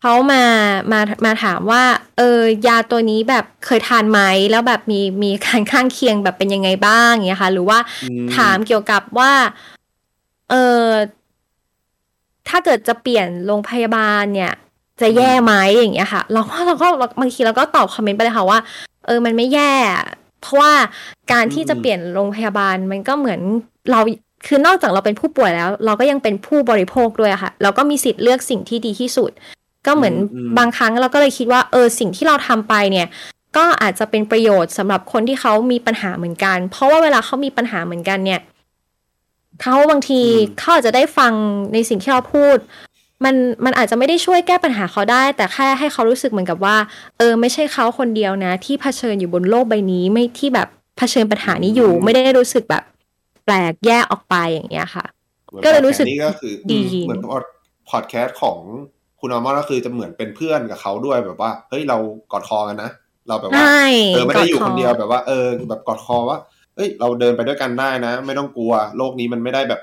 [0.00, 0.44] เขามา
[0.92, 1.82] มามาถามว่า
[2.18, 4.20] เออยาตัวนี้แบบเคยทานไหม
[4.50, 9.32] แล้วแบบมีมีการข้างเคียงแบบเป็นยังไงบ้างอย่างเงี้ยค่ะ หรือว่าอืมถามเกี่ยวกับว่า
[10.50, 10.84] เออ
[12.48, 14.52] ถ้าเกิดจะเปลี่ยนโรงพยาบาลเนี่ย
[15.00, 18.58] จะแย่ไหมอย่างเงี้ยค่ะ เราก็เราก็เราบางทีเราก็ตอบคอมเมนต์ไปเลยค่ะว่า
[19.06, 19.72] เออมันไม่แย่
[20.40, 20.72] เพราะว่า
[21.32, 23.40] การที่จะเปลี่ยนโรงพยาบาลมันก็เหมือน
[23.90, 24.00] เรา
[24.46, 29.30] คือนอกจากเราเป็นผู้ป่วยแล้ว เราก็ยังเป็นผู้บริโภคด้วยอะค่ะ เราก็มีสิทธิ์เลือกสิ่งที่ดีที่สุด
[29.86, 33.06] ก็เหมือนอืมบางครั้งเราก็เลยคิดว่าเออสิ่งที่เราทำไปเนี่ย
[33.56, 38.40] ก็อาจจะเป็นประโยชน์สำหรับคนที่เขามีปัญหาเหมือนกัน เพราะว่าเวลาเขามีปัญหาเหมือนกันเนี่ย
[39.62, 41.32] เขาบางทีอืมเขาอาจจะได้ฟัง
[41.72, 42.56] ในสิ่งที่เราพูด
[43.24, 46.76] มันมันอาจจะไม่ได้ช่วยแก้ปัญหาเขาได้ แต่แค่ให้เขารู้สึกเหมือนกับว่า
[47.18, 52.82] เออ ไม่ใช่เขาคนเดียวนะ ที่เผชิญอยู่บนโลกใบนี้ไม่ที่แบบเผชิญปัญหานี้อยู่ ไม่ได้รู้สึกแบบ
[53.44, 55.04] แปลกแยกออกไปอย่างเงี้ยค่ะ
[55.50, 57.20] หมือนก็เลยรู้สึกพอดแคสต์นี่ก็คือดีอืมเหมือน
[57.90, 58.58] พอดแคสต์ของ
[59.20, 61.98] คุณอัลมอนด์ก็คือจะเหมือนเป็นเพื่อนกับเขาด้วยแบบว่าเฮ้ยเรา
[62.32, 62.90] กอดคอกันนะ
[63.28, 66.38] เราแบบว่าใช่เออไม่ได้อยู่กคนเดียวแบบว่าเออแบบกอดคอว่า
[66.76, 69.80] เอ้ย เราเดินไปด้วยกันได้นะ ไม่ต้องกลัว โลกนี้มันไม่ได้แบบ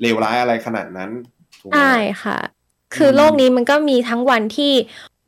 [0.00, 1.10] เลวร้ายอะไรขนาดนั้น
[1.60, 2.38] ถูกไหมใช่ค่ะ
[2.94, 4.72] คืออมโลกนี้มันก็มีทั้งวันที่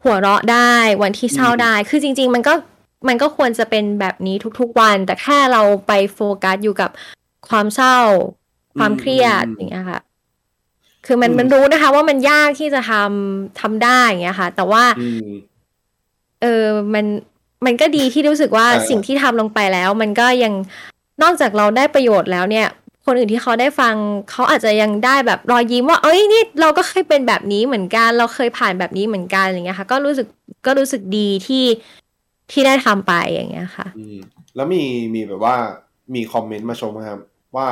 [0.04, 2.54] หัวเราะได้ วันที่เศร้าอืมได้ คือจริง ๆ มันก็
[3.08, 6.90] มันก็ควรจะเป็นแบบนี้ทุกๆวัน แต่แค่เราไปโฟกัสอยู่กับ
[7.48, 7.98] ความเศร้า
[8.78, 10.00] ความเครียดอย่างเงี้ยค่ะ
[11.06, 15.28] คือมันมันรู้นะคะ ว่ามันยากที่จะทำทำได้อย่างเงี้ยค่ะ แต่ว่าอืม
[16.42, 17.06] เออมัน
[17.66, 20.52] มันก็ดีที่รู้สึกว่าเออสิ่งที่ทำลงไปแล้ว มันก็ยัง
[21.22, 22.68] นอกจากเราได้ประโยชน์แล้วเนี่ย
[23.06, 23.94] คนอื่นที่เขาได้ฟัง
[24.30, 30.26] เขาอาจจะยังได้แบบรอยยิ้มว่า เอ้ยนี่เราก็เคยเป็นแบบนี้เหมือนกัน เราเคยผ่านแบบนี้เหมือนกันอย่างเงี้ยค่ะ ก็รู้สึก
[30.66, 31.64] ก็รู้สึกดีที่
[32.50, 34.18] ที่ได้ทำไปอย่างเงี้ยค่ะอืม
[34.56, 34.82] แล้วมี
[35.14, 35.56] มีแบบว่า
[36.14, 37.20] มีคอมเมนต์มาชมนะครับ
[37.56, 37.68] ว่า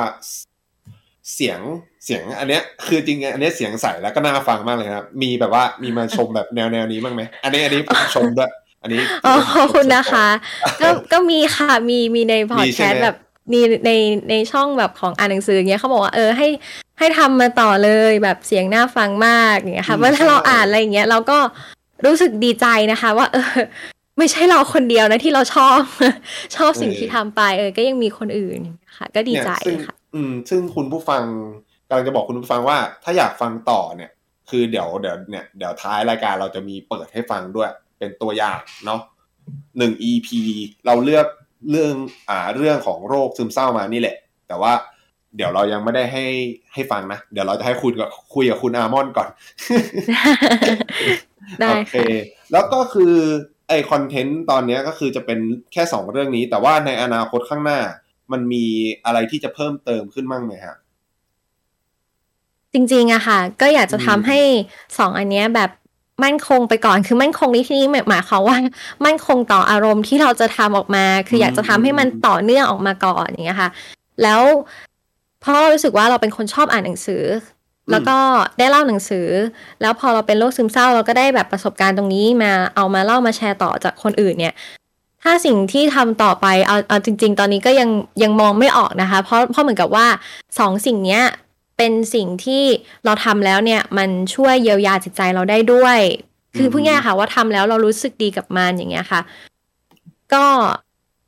[1.33, 1.59] เสียง
[2.05, 10.27] เสียงอันเนี้ยคือจริงๆอันเนี้ยเสียงใสแล้วก็น่าฟังมากเลยครับ มีแบบว่ามีมาชมแบบแนวแนวนี้บ้างไหมอันนี้อันนี้ผมชมด้วยอันนี้อ๋อขอบคุณนะคะ
[10.81, 13.15] ก็ก็มีค่ะมีมีในพอดมีแคใช่สไหมต์แบบ
[13.51, 13.91] มีใน
[14.29, 16.47] ในช่องแบบของอ่านหนังสืออย่างเงี้ยเขาบอกว่าเออให้
[16.99, 21.37] ให้ทำมาต่อเลยแบบเสียงน่าฟังมากอย่างเงี้ยค่ะเวลาเราอ่านอะไรอย่างเงี้ยเราก็
[22.05, 23.53] รู้สึกดีใจนะคะ ว่า เออ
[24.17, 25.79] ไม่ใช่เราคนเดียวนะที่เราชอบ
[26.55, 31.23] ชอบสิ่งที่ทำไปเออ ก็ยังมีคนอื่นอย่างเงี้ยค่ะ ก็ดีใจเนี่ยซึ่งค่ะ อืม ซึ่งคุณผู้ฟัง
[31.87, 34.11] กำลังจะบอกคุณผู้ฟังว่า ถ้าอยากฟังต่อเนี่ย
[34.49, 39.01] คือเดี๋ยวเดี๋ยวเนี่ยเดี๋ยวท้ายรายการเราจะมีเปิดให้ฟังด้วย เป็นตัวอย่างเนาะ
[39.77, 40.29] หนึ่ง EP
[40.85, 41.27] เราเลือก
[41.69, 41.93] เรื่อง
[42.29, 44.15] อ่าเรื่องของโรคซึมเศร้ามานี่แหละ
[44.47, 44.73] แต่ว่า
[45.35, 46.25] เดี๋ยวเรายังไม่ได้ให้
[46.73, 49.29] ให้ฟังนะ เดี๋ยวเราจะให้คุยกับคุยกับคุณอาร์มอนก่อน
[51.61, 52.07] ได้โอเคค่ะ
[52.51, 53.15] แล้วก็คือ
[53.67, 55.39] ไอคอนเทนต์ตอนเนี้ยก็คือจะเป็น
[55.73, 57.79] แค่สองเรื่องนี้ แต่ว่าในอนาคตข้างหน้า
[58.31, 58.65] มันมี
[59.05, 60.75] อะไรที่จะเพิ่มเติมขึ้นบ้างไหมฮะ
[62.73, 64.39] จริงๆอะค่ะ ก็อยากจะอืมทำให้
[64.97, 65.71] สองอันเนี้ยแบบ
[66.23, 68.57] มั่นคงไปก่อน คือมั่นคงในที่นี้หมายความว่า
[69.05, 73.69] มั่นคงต่ออารมณ์ที่เราจะทำออกมา คืออยากจะทำให้มันต่อเนื่องออกมาก่อนอย่างเงี้ยค่ะ
[74.23, 74.41] แล้ว
[75.41, 77.23] เพราะเรารู้สึกว่าเราเป็นคนชอบอ่านหนังสือ
[77.87, 78.17] อแล้วก็
[78.57, 79.27] ได้เล่าหนังสือ
[79.81, 84.53] แล้วพอเราเป็นโรคซึมเศร้า เราก็ได้แบบประสบการณ์ตรงนี้มาเอามาเล่ามาแชร์ต่อจากคนอื่นเนี่ย
[85.23, 87.89] ถ้าสิ่งที่ทำต่อไปเอาเอาจริง ๆ ตอนนี้ก็ยัง
[88.23, 90.07] ยังมองไม่ออกนะคะ เพราะเพราะเหมือนกับว่า
[90.59, 91.21] สองสิ่งเนี้ย
[91.81, 92.63] เป็นสิ่งที่
[93.05, 95.99] เราทำแล้วเนี่ยมันช่วยเยียวยาจิตใจเราได้ด้วย
[96.57, 99.21] คือพูดง่ายๆค่ะว่าทำแล้วเรารู้สึกดีกับมันอย่างเงี้ยค่ะ
[100.33, 100.45] ก็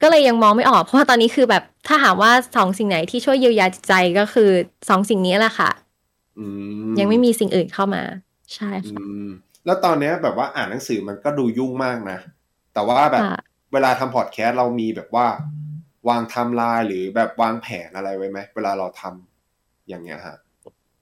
[0.02, 4.50] ก็เลยยังมองไม่ออกเพราะว่าตอนนี้คือแบบถ้าถามว่าสองสิ่งไหนที่ช่วยเยียวยาจิตใจก็คือ
[4.90, 5.70] สองสิ่งนี้แหละค่ะ
[6.40, 6.46] อื
[6.92, 8.04] มยังไม่มีสิ่งอื่นเข้ามา
[8.56, 9.28] ใช่อืค่ะม
[9.66, 12.20] แล้วตอนเนี้ยแบบว่าอ่านหนังสือมันก็ดูยุ่งมากนะ
[12.74, 13.36] แต่ว่าแบบค่ะ
[13.74, 15.28] เวลาทำพอดแคสต์เรามีแบบว่า
[16.10, 19.33] วางไทม์ไลน์หรือแบบวางแผนอะไรไว้ไหมเวลาเราทำ
[19.90, 20.36] อย่างเงี้ยฮะ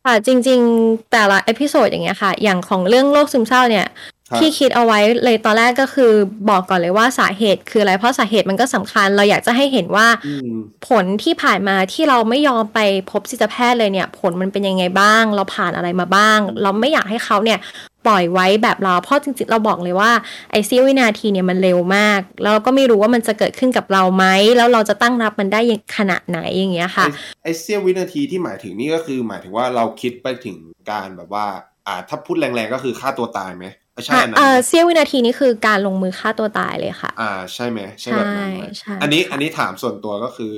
[0.05, 3.87] ค่ะจริง ๆ แต่ละ episode อย่างเงี้ยค่ะ อย่างของเรื่องโรคซึมเศร้าเนี่ย
[4.29, 6.11] ครับที่คิดเอาไว้เลยตอนแรกก็คือ
[6.49, 10.51] บอกก่อนเลยว่าสาเหตุคืออะไรเพราะสาเหตุมันก็สำคัญ เราอยากจะให้เห็นว่าอืม
[10.87, 12.79] ผลที่ผ่านมาที่เราไม่ยอมไป
[13.11, 17.59] พบจิตแพทย์เลยเนี่ย ผลมันเป็นยังไงบ้าง เราผ่านอะไรมาบ้าง เราไม่อยากให้เขาเนี่ย
[18.05, 20.11] ปล่อยไว้แบบเราเพราะจริงๆ เราบอกเลยว่า
[20.51, 24.25] ไอ้เสี้ยววินาทีเนี่ยมันเร็วมากแล้วเราก็ไม่รู้ว่ามันจะเกิดขึ้นกับเราไหม
[24.57, 25.59] แล้วเราจะตั้งรับมันได้
[25.97, 27.11] ขนาดไหนอย่างเงี้ยค่ะไอ้
[27.43, 30.57] ไอเสี้ยววินาทีที่หมายถึงนี่ก็คือ หมายถึงว่าเราคิดไปถึง
[30.91, 31.45] การแบบว่า
[31.87, 40.55] อ่าถ้าพูดแรงๆก็คือฆ่าตัวตายไหมไม่ใช่อันนั้นเออไหมเสี้ยววินาทีนี้คือการลงมือฆ่าตัวตายเลยค่ะ อ่าใช่ไหมใช่แบบนั้นไหมใช่ใช่อันนี้อันนี้ถามส่วนตัวก็คือ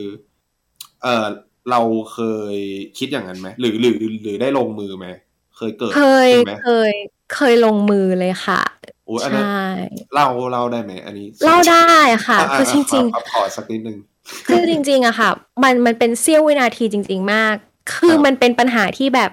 [1.04, 1.26] เออ
[1.72, 1.82] เรา
[2.14, 2.20] เค
[2.54, 2.56] ย
[2.98, 5.08] คิดอย่างนั้นไหมหรือหรือหรือได้ลงมือไหม
[5.58, 6.92] เคยเกิดเคยขึ้นไหมเคย
[7.36, 8.62] เคยลงมือเลยค่ะ
[9.06, 9.68] โอ้ยอันนั้นใช่
[10.14, 11.94] เล่าเล่าได้ไหมอันนี้ เล่าได้
[12.28, 15.30] ค่ะอ่าคือจริงขอขอสักนิดนึงๆคือจริง ๆอะค่ะ
[15.64, 17.56] มันมันเป็นเสี้ยววินาทีจริง ๆ มาก
[17.94, 19.32] คือครับมันเป็นปัญหาที่แบบ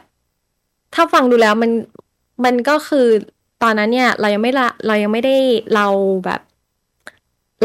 [0.94, 1.70] ถ้าฟังดูแล้วมัน
[2.44, 3.06] มันก็คือ
[3.62, 5.36] ตอนนั้นเนี่ย เรายังไม่ละเรายังไม่ได้
[5.74, 5.86] เรา
[6.26, 6.40] แบบ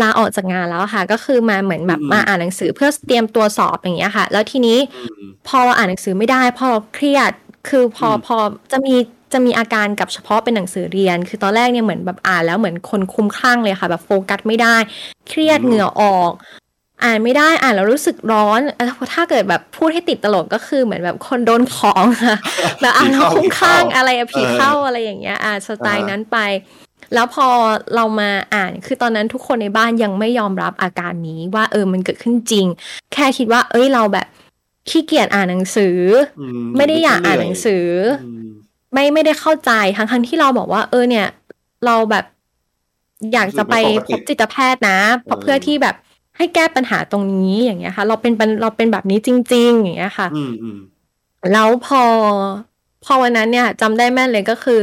[0.01, 7.31] ลาออกจากงานแล้วอะค่ะ ก็คือมาเหมือนแบบมาอ่านหนังสือเพื่อเตรียมตัวสอบอย่างเงี้ยค่ะ แล้วทีนี้อืมพอเราอ่านหนังสือไม่ได้พอเราเครียด
[7.67, 8.37] คือพออืมพอ
[8.71, 8.95] จะมี
[9.33, 14.75] จะมีอาการกับเฉพาะเป็นหนังสือเรียน คือตอนแรกเนี่ยเหมือนแบบอ่านแล้วเหมือนคนคลุ้มคลั่งเลยค่ะ แบบโฟกัสไม่ได้
[15.29, 16.31] เครียดเหงื่อออก
[17.03, 22.37] อ่านไม่ได้อ่านแล้วรู้สึกร้อนเอ่อถ้าเกิดแบบพูดให้ติดตลกก็คือเหมือนแบบคนโดนของค่ะ
[22.81, 26.37] แบบอ่านแล้วคลุ้มคลั่งอะไรอะผีเข้าอะไรอย่างเงี้ยอ่านสไตล์นั้นไป
[27.13, 27.47] แล้วพอ
[27.95, 32.65] เรามาอ่านคือตอนนั้นทุกคนในบ้านยังไม่ยอมรับอาการนี้ว่าเออมันเกิดขึ้นจริง
[33.13, 34.27] แค่คิดว่า เอ้ยเราแบบ
[34.89, 35.97] ขี้เกียจอ่านหนังสือ
[36.39, 37.85] อือ ไม่ได้อยากอ่านหนังสือ
[38.45, 38.47] ม
[38.93, 41.27] ไม่ไม่ได้เข้าใจทั้งทั้งที่เราบอกว่า เออเนี่ย
[41.85, 42.25] เราแบบ
[43.33, 43.75] อยากจะไป
[44.07, 45.95] พบจิตแพทย์นะเพราะเพื่อที่แบบ
[46.37, 50.79] ให้แก้ปัญหาตรงนี้อย่างเงี้ยค่ะ เราเป็นปัญเราเป็นแบบนี้จริง ๆ อย่างเงี้ยค่ะอืมอืม
[51.53, 52.03] แล้วพอ
[53.03, 54.81] พอวันนั้นเนี่ยจำได้แม่นเลยก็คือ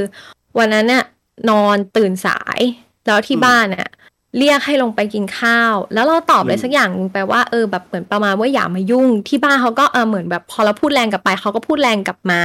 [0.58, 1.04] วันนั้นเนี่ย
[1.50, 2.58] นอนตื่นสาย
[3.06, 3.90] แล้วที่บ้านเนี่ย
[4.38, 12.40] เรียกให้ลงไปกินข้าว แล้วเราตอบอะไรสักอย่างหนึ่งไปว่าเออแบบเหมือนประมาณว่าอย่ามายุ่ง ที่บ้านเขาก็เออเหมือนแบบพอเราพูดแรงกลับไปเขาก็พูดแรงกลับมา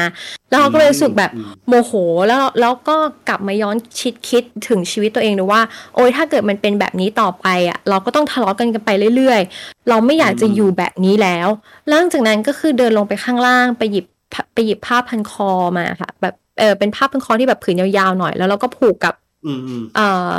[0.49, 1.91] แล้วเขาก็เลยรู้สึกแบบอืมโมโห
[2.27, 2.95] แล้วแล้วก็
[3.27, 5.61] กลับมาย้อนคิดคิดถึงชีวิตตัวเองดูว่า
[5.95, 11.47] โอ้ยถ้าเกิดมันเป็นแบบนี้ต่อไปอะเราก็ต้องทะเลาะกันกันไปเรื่อย ๆ เราไม่อยากจะอืมอยู่แบบนี้แล้ว
[11.87, 14.05] แล้วหลังจากนั้นก็คือเดินลงไปข้างล่างไปหยิบ
[14.53, 19.13] ไปหยิบผ้าพันคอมาค่ะ แบบเออเป็นผ้าพันคอที่แบบผืนยาวๆหน่อยแล้วเราก็ผูกกับ
[19.45, 20.37] อืมอืมเอ่อ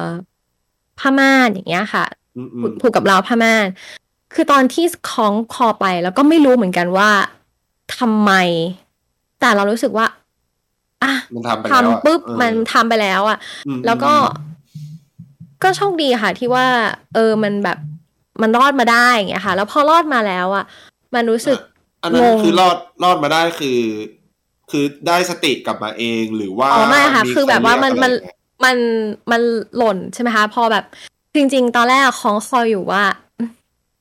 [0.98, 2.04] ผ้าม่านอย่างเงี้ยค่ะ
[2.36, 3.66] อืมอืผูมกผูกกับราวผ้าม่าน
[4.34, 7.10] คือตอนที่คล้องคอไปแล้วก็ไม่รู้เหมือนกันว่า
[7.98, 8.32] ทำไม
[9.40, 10.06] แต่เรารู้สึกว่า
[11.02, 14.14] อะมันทำไปทำแล้วอะปุ๊บเออมันทำไปแล้วอะอืมแล้วก็
[15.62, 16.66] ก็โชคดีค่ะ ที่ว่า
[17.14, 17.78] เออมันแบบ
[18.42, 20.64] มันรอดมาได้อย่างเงี้ยค่ะ แล้วพอรอดมาแล้วอะ
[21.14, 21.58] มันรู้สึก
[22.02, 23.78] อันนั้นงงคือรอดรอดมาได้คือ
[24.70, 28.76] คือได้สติกลับมาเองหรือว่าอ๋อไม่ค่ะมีคือแบบว่ามันเรียกมันอะไรไห มัน
[29.30, 29.42] มัน
[29.76, 30.84] หล่นใช่ไหมคะ พอแบบ
[31.34, 33.02] จริง ๆ ตอนแรกอะคล้องคออยู่ว่า
[33.38, 33.50] อืม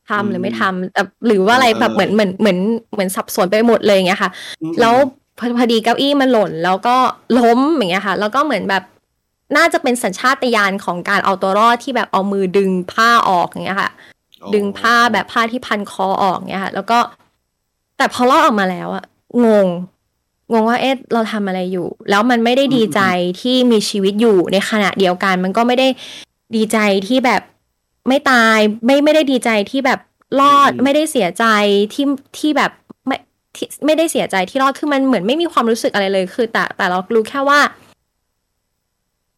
[0.09, 2.59] ทำหรือไม่ทำแต่หรือว่าอะไรแบบเหมือนเหมือนเหมือน
[2.93, 4.95] เหมือนสับสนไปหมดเลยอย่างเงี้ยค่ะอืมแล้ว
[5.37, 6.95] พอพอดีเก้าอี้มันหล่น แล้วก็
[7.39, 8.83] ล้มอย่างเงี้ยค่ะ แล้วก็เหมือนแบบ
[9.57, 13.91] น่าจะเป็นสัญชาตญาณของการเอาตัวรอดที่แบบเอามือดึงผ้าออกอย่างเงี้ยค่ะ
[14.41, 16.99] อ๋อดึงผ้าแบบผ้าที่พันคอออกเงี้ยค่ะ แล้วก็
[17.97, 19.03] แต่พอลอดออกมาแล้วอะ
[19.45, 19.67] งง
[20.51, 23.01] งงว่าเอ๊ะเราทำอะไรอยู่ แล้วมันไม่ได้ดีใจ
[23.41, 25.87] ที่มีชีวิตอยู่ในขณะเดียวกัน มันก็ไม่ได้
[26.55, 27.41] ดีใจที่แบบ
[28.07, 29.99] ไม่ตายไม่ไม่ได้ดีใจที่แบบ
[30.39, 31.45] รอดไม่ได้เสียใจ
[31.93, 32.05] ที่
[32.37, 32.71] ที่แบบ
[33.07, 33.17] ไม่
[33.55, 37.59] ที่ไม่ได้เสียใจที่รอดคือมันเหมือนไม่มีความรู้สึกอะไรเลยคือ แต่แต่เรารู้แค่ว่า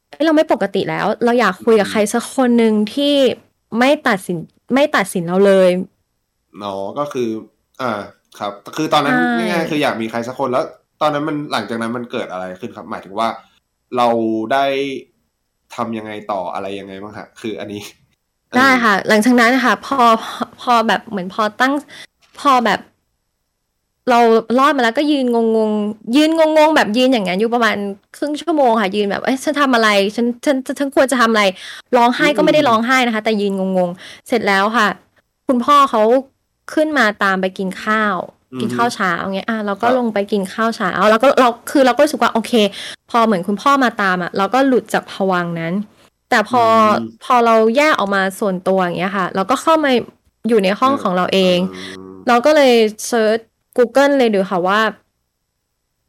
[0.09, 3.13] เอ้ยเราไม่ปกติแล้ว เราอยากคุยกับใครสักคนหนึ่งที่
[3.79, 4.37] ไม่ตัดสิน
[4.73, 5.69] ไม่ตัดสินเราเลย
[6.63, 7.29] อ๋อก็คือ
[7.81, 7.91] อ่า
[8.39, 10.65] ครับ คือตอนนั้นใช่ง่ายๆคืออยากมีใครสักคนแล้ว
[11.01, 13.27] ตอนนั้นมันหลังจากนั้นมันเกิดอะไรขึ้นครับ หมายถึงว่า
[13.97, 14.07] เรา
[14.53, 14.65] ได้
[15.75, 17.81] ทำยังไงต่ออะไรยังไงบ้างฮะคืออันนี้
[18.57, 20.01] ได้ค่ะ หลังจากนั้นนะคะพอ
[20.61, 21.73] พอแบบเหมือนพอตั้ง
[22.39, 22.79] พอแบบ
[24.09, 24.19] เรา
[24.59, 25.71] รอดมาแล้วก็ยืนงงง
[26.15, 27.75] ยืนงงงแบบยืนอย่างนั้นอยู่ประมาณ
[28.17, 31.43] ครึ่งชั่วโมงค่ะยืนแบบเอ้ยฉันทำอะไร ฉันฉันฉันควรจะทำอะไร
[31.97, 33.89] ร้องไห้ก็ไม่ได้ร้องไห้นะคะ แต่ยืนงงง
[34.27, 34.87] เสร็จแล้วค่ะ
[35.47, 36.01] คุณพ่อเขา
[36.73, 38.15] ขึ้นมาตามไปกินข้าว
[38.61, 42.53] กินข้าวเช้าเงี้ยอะเราก็ครับลงไปกินข้าวเช้าแล้วก็เราคือเราก็รู้สึกว่าโอเค
[43.11, 45.73] พอเหมือนคุณพ่อมาตามอะเราก็หลุดจากภวังค์นั้น
[46.29, 46.67] แต่พออ
[46.99, 49.91] มพอเราแยกออกมาส่วนตัวอย่างเงี้ยค่ะ เราก็เข้ามา
[50.47, 51.57] อยู่ในห้องของเราเอง
[52.15, 52.73] มเราก็เลย
[53.07, 53.39] เซิร์ช
[53.77, 54.81] Google เลยดูค่ะว่า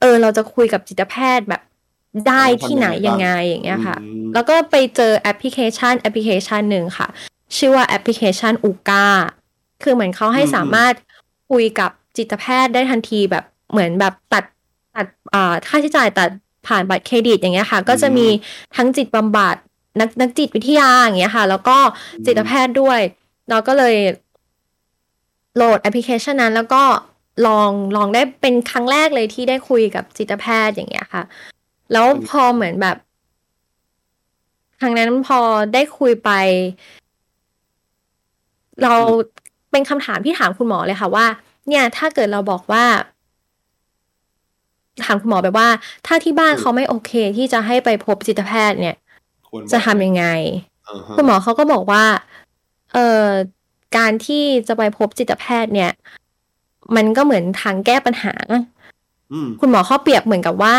[0.01, 1.63] เออ เราจะคุยกับจิตแพทย์แบบ
[2.29, 7.09] ได้ที่ไหนยังไงอย่างเงี้ยค่ะอืมแล้วก็ไปเจอแอปพลิเคชันแอปพลิเคชันหนึ่งค่ะ
[7.57, 9.07] ชื่อว่าแอปพลิเคชันอูกา
[9.83, 10.95] คือเหมือนเขาให้อืมสามารถ
[11.51, 14.45] คุยกับ จิตแพทย์ได้ทันทีแบบเหมือนแบบตัด
[14.97, 16.29] ตัดอ่าค่าใช้จ่ายตัด
[16.67, 18.27] ผ่านบัตรเครดิตอย่างเงี้ยค่ะ ก็จะมี
[18.77, 19.57] ทั้งจิตบำบัด
[20.01, 21.79] นักนักจิตวิทยาอย่างเงี้ยค่ะ แล้วก็
[22.27, 23.01] จิตแพทย์ด้วย
[23.51, 23.95] เราก็เลย
[25.57, 26.83] โหลดแอปพลิเคชันนั้น แล้วก็
[27.47, 31.23] ลองลองได้เป็นครั้งแรกเลยที่ได้คุยกับจิตแพทย์อย่างเงี้ยค่ะ
[31.93, 32.97] แล้วพอเหมือนแบบ
[34.81, 35.39] ครั้งนั้นพอ
[35.75, 36.31] ได้คุยไป
[38.83, 38.95] เรา
[39.71, 41.27] เป็นคำถามที่ถามคุณหมอเลยค่ะว่า
[41.69, 42.85] เนี่ยถ้าเกิดเราบอกว่า
[45.05, 45.69] ถามคุณหมอไปว่า
[46.07, 48.97] ถ้าที่บ้านเขาไม่โอเคที่จะให้ไปพบจิตแพทย์เนี่ย
[49.49, 50.25] ควรบอกจะทำยังไง
[50.89, 52.05] อ่าฮะคุณหมอเขาก็บอกว่า
[52.93, 53.27] เอ่อ
[53.97, 55.91] การที่จะไปพบจิตแพทย์เนี่ย
[56.97, 58.35] มันก็เหมือนทางแก้ปัญหา
[59.33, 60.77] อืมคุณหมอเขาเปรียบเหมือนกับว่า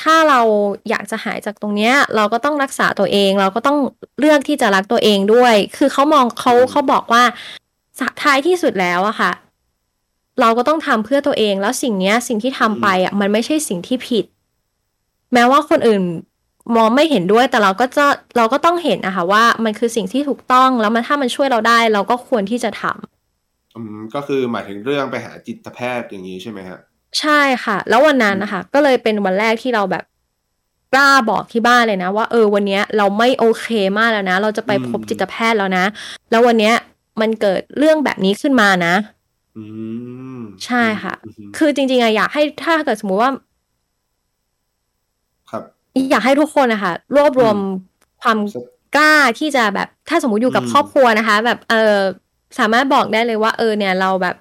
[0.00, 0.40] ถ้าเรา
[0.88, 3.78] อยากจะหายจากตรงเนี้ย เราก็ต้องรักษาตัวเอง เราก็ต้อง
[4.18, 7.67] เลือกที่จะรักตัวเองด้วย คือเขามองเขาอืมเขาบอกว่าส
[8.22, 9.32] ท้ายที่สุดแล้วอะค่ะ
[10.40, 14.24] เราก็ต้องทำเพื่อตัวเอง แล้วสิ่งเนี้ย สิ่งที่ทำไปอะมันไม่ใช่สิ่งที่ผิด
[15.32, 16.02] แม้ว่าคนอื่น
[16.76, 18.06] มองไม่เห็นด้วยแต่เราก็จะ
[18.36, 26.78] เราก็ต้องเห็นนะคะว่ามันคือสิ่งที่ถูกต้องแล้วมันถ้ามันช่วยเราได้ เราก็ควรที่จะทำอืมก็คือหมายถึงเรื่องไปหาจิตแพทย์อย่างนี้ใช่ไหมฮะ
[27.20, 30.04] ใช่ค่ะ แล้ววันนั้นนะคะ ก็เลยเป็นวันแรกที่เราแบบ
[30.94, 33.66] กล้าบอกที่บ้านเลยนะ ว่าเออวันเนี้ยเราไม่โอเค
[33.98, 35.84] มากแล้วนะ เราจะไปพบอืมจิตแพทย์แล้วนะ
[36.30, 36.74] แล้ววันเนี้ย
[37.20, 38.94] มันเกิดเรื่องแบบนี้ขึ้นมานะ
[39.56, 39.64] อื
[40.38, 43.30] มใช่ค่ะอืมคือจริงๆอะอยากให้ถ้าเกิดสมมุติว่า
[45.50, 45.62] ครับ
[46.10, 47.56] อยากให้ทุกคนนะคะรวบรวม
[48.22, 48.64] ความสัก
[48.96, 51.96] กล้าที่จะแบบ ถ้าสมมติอยู่กับอืมครอบครัวนะคะ แบบเออ
[52.58, 54.36] สามารถบอกได้เลยว่า เออ เนี่ยเราแบบ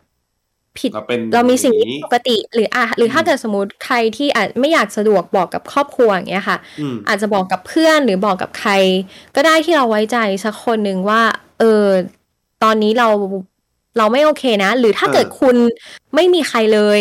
[0.79, 8.71] ผิดเราเป็นเรามีสิ่งอย่ที่ปกติ หรืออะหรือถ้าอืมเกิดสมมติใครที่อาจไม่อยากสะดวกบอกกับครอบครัวอย่างเงี้ยค่ะอืมอาจจะบอกกับเพื่อนหรือบอกกับใคร
[9.35, 11.21] ก็ได้ที่เราไว้ใจสักคนหนึ่งว่า
[11.59, 11.85] เออ
[12.63, 13.07] ตอนนี้เรา
[13.97, 15.55] เราไม่โอเคนะ หรือถ้าเออเกิดคุณ
[16.15, 16.99] ไม่มีใครเลย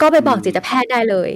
[0.00, 1.30] ก็ไปบอกอืมจิตแพทย์ได้เลย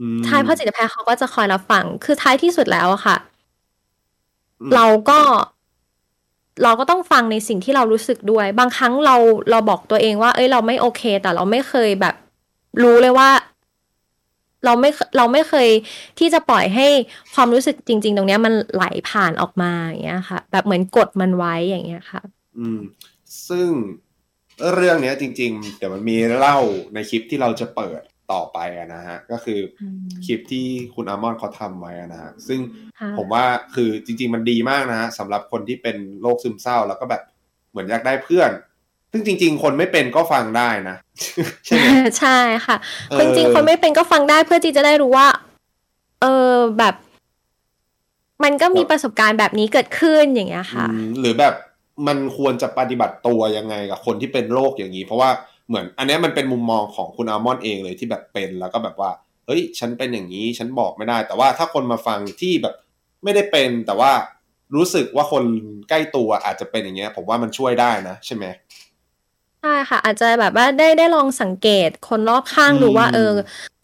[0.00, 3.16] อืมใช่เพราะจิตแพทย์เขาก็จะคอยรับฟังคือท้ายที่สุดแล้วอะค่ะ
[4.60, 5.20] อืมเราก็
[6.62, 9.16] เราก็ต้องฟังในสิ่งที่เรารู้สึกด้วย บางครั้งเรา
[9.50, 12.14] เราบอกตัวเองว่า เอ้ยเราไม่โอเค แต่เราไม่เคยแบบ
[12.82, 13.28] รู้เลยว่า
[14.64, 15.68] เราไม่เคเราไม่เคย
[16.18, 16.86] ที่จะปล่อยให้
[17.34, 22.20] ความรู้สึกจริง ๆ ตรงเนี้ยมันไหลผ่านออกมาอย่างเงี้ยค่ะ แบบเหมือนกดมันไว้อย่างเงี้ยค่ะ
[22.58, 22.80] อืม
[23.48, 23.68] ซึ่ง
[24.74, 26.58] เรื่องเนี้ยจริง ๆ เดี๋ยวมันมีเล่า
[26.94, 28.00] ในคลิปที่เราจะเปิด
[28.32, 32.60] ต่อไปอะนะฮะ ก็คืออมคลิปที่คุณอามอนเขาทำไว้อะนะฮะ ซึ่ง
[33.00, 33.44] ค่ะผมว่า
[33.74, 37.22] คือจริง ๆ มันดีมากนะฮะสำหรับคนที่เป็นโรคซึมเศร้า แล้วก็แบบ
[37.70, 38.50] เหมือนอยากได้เพื่อน
[39.12, 40.96] ซึ่งจริง ๆ คนไม่เป็นก็ฟังได้นะ
[41.66, 41.86] ใช่ไหม
[42.18, 42.76] ใช่ค่ะ
[43.10, 45.28] เออคนจริงๆคนไม่เป็นก็ฟังได้เพื่อที่จะได้รู้ว่า
[46.20, 46.94] เออแบบ
[48.44, 51.54] มันก็มีประสบการณ์แบบนี้เกิดขึ้นอย่างเงี้ยค่ะอืมหรือแบบ
[52.06, 55.30] มันควรจะปฏิบัติตัวยังไงกับคนที่เป็นโรคอย่างนี้ เพราะว่า
[55.68, 59.10] เหมือนอันนี้มันเป็นมุมมองของคุณอามอนเองเลยที่แบบเป็นแล้วก็แบบว่า
[59.46, 62.74] เฮ้ย ฉันเป็นอย่างนี้ฉันบอกไม่ได้ แต่ว่าถ้าคนมาฟังที่แบบ
[63.24, 64.12] ไม่ได้เป็นแต่ว่า
[64.76, 65.44] รู้สึกว่าคน
[65.88, 68.44] ใกล้ตัวอาจจะเป็นอย่างเงี้ย ผมว่ามันช่วยได้นะ ใช่ไหม
[69.62, 73.32] ใช่ค่ะ อาจจะแบบว่าได้ได้ลองสังเกตคนรอบข้างอืมดูว่า เออ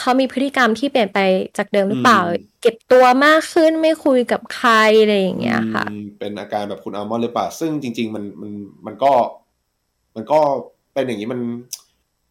[0.01, 1.19] เขามีพฤติกรรมที่เปลี่ยนไป
[1.57, 8.51] จากเดิมหรือเปล่าอืมเก็บตัวมากขึ้นไม่คุยกับใครอะไรอย่างเงี้ยค่ะอืมเป็นอาการแบบคุณอามอนหรือเปล่าซึ่งจริง ๆ มันมัน
[8.87, 9.13] มันก็
[10.17, 10.41] มันก็
[10.95, 11.41] เป็นอย่างนี้มัน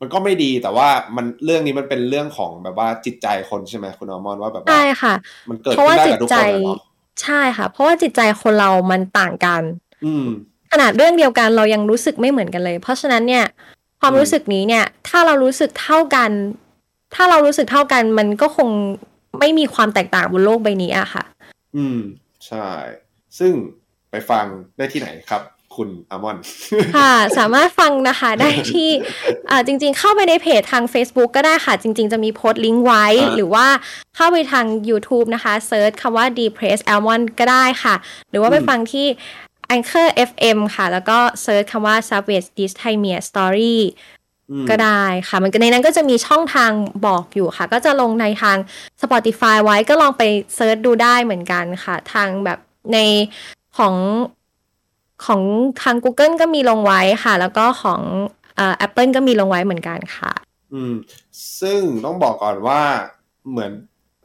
[0.01, 5.13] มันก็ไม่ดีแต่ว่ามันเรื่องนี้มันเป็นเรื่องของแบบว่าจิตใจคนใช่ไหมคุณอามอนว่าแบบว่าใช่ค่ะ
[5.49, 6.79] มันเกิดเพราะขึ้นว่าได้จิตกับทุกใจคนอะเนาะ
[7.23, 9.63] ใช่ค่ะ เพราะว่าจิตใจคนเรามันต่างกัน
[10.05, 10.27] อืม
[10.73, 13.45] ขนาดเรื่องเดียวกันเรายังรู้สึกไม่เหมือนกันเลย เพราะฉะนั้นเนี่ย
[13.99, 16.31] ความอืมรู้สึกนี้เนี่ย ถ้าเรารู้สึกเท่ากัน
[17.15, 18.69] ถ้าเรารู้สึกเท่ากันมันก็คง
[19.39, 21.23] ไม่มีความแตกต่างบนโลกใบนี้อะค่ะ
[21.75, 21.99] อืม
[22.47, 22.67] ใช่
[23.39, 23.53] ซึ่ง
[24.11, 24.45] ไปฟัง
[24.77, 25.41] ได้ที่ไหนครับ
[25.75, 26.37] คุณอามอน
[26.97, 28.89] ค่ะ สามารถฟังนะคะได้ที่
[29.49, 33.67] อ่าจริง ๆ เข้าไปในเพจทาง Facebook ก็ได้ค่ะ จริง ๆ จะมีโพสต์ลิงก์ไว้อ่าหรือว่า
[34.15, 37.95] เข้าไปทาง YouTube นะคะเซิร์ชคำว่า Depress Almond ก็ได้ค่ะ
[38.29, 39.07] หรือว่าไปฟังที่
[39.75, 43.77] Anchor FM ค่ะ แล้วก็ search คำว่า Savage Dysthymia Story
[44.69, 46.71] ก็ได้ค่ะ มันก็ในนั้นก็จะมีช่องทาง
[47.05, 48.57] บอกอยู่ค่ะ ก็จะลงในทาง
[49.01, 50.23] Spotify ไว้ก็ลองไป
[50.55, 52.59] search ดูได้เหมือนกันค่ะ ทางแบบ
[52.93, 52.97] ใน
[53.77, 53.95] ของ
[55.25, 55.41] ของ
[55.81, 58.01] ทาง Google ก็มีลงไว้ค่ะ แล้วก็ของ
[58.77, 60.31] แอปเปิลก็มีลงไว้เหมือนกันค่ะ
[60.73, 60.93] อืม
[61.61, 62.81] ซึ่งต้องบอกก่อนว่า
[63.49, 63.71] เหมือน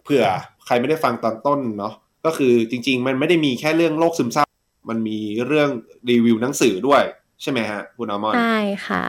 [0.03, 0.25] เผื่อ
[0.65, 4.45] ใครไม่ได้ฟังตอนต้นเนาะก็คือจริง ๆ มันไม่ได้มีแค่เรื่องโรคซึมเศร้า
[4.89, 5.71] มันมีเรื่อง
[6.11, 7.03] รีวิวหนังสือด้วย
[7.43, 9.05] ใช่ไหมฮะคุณอมอนใช่ค่ะ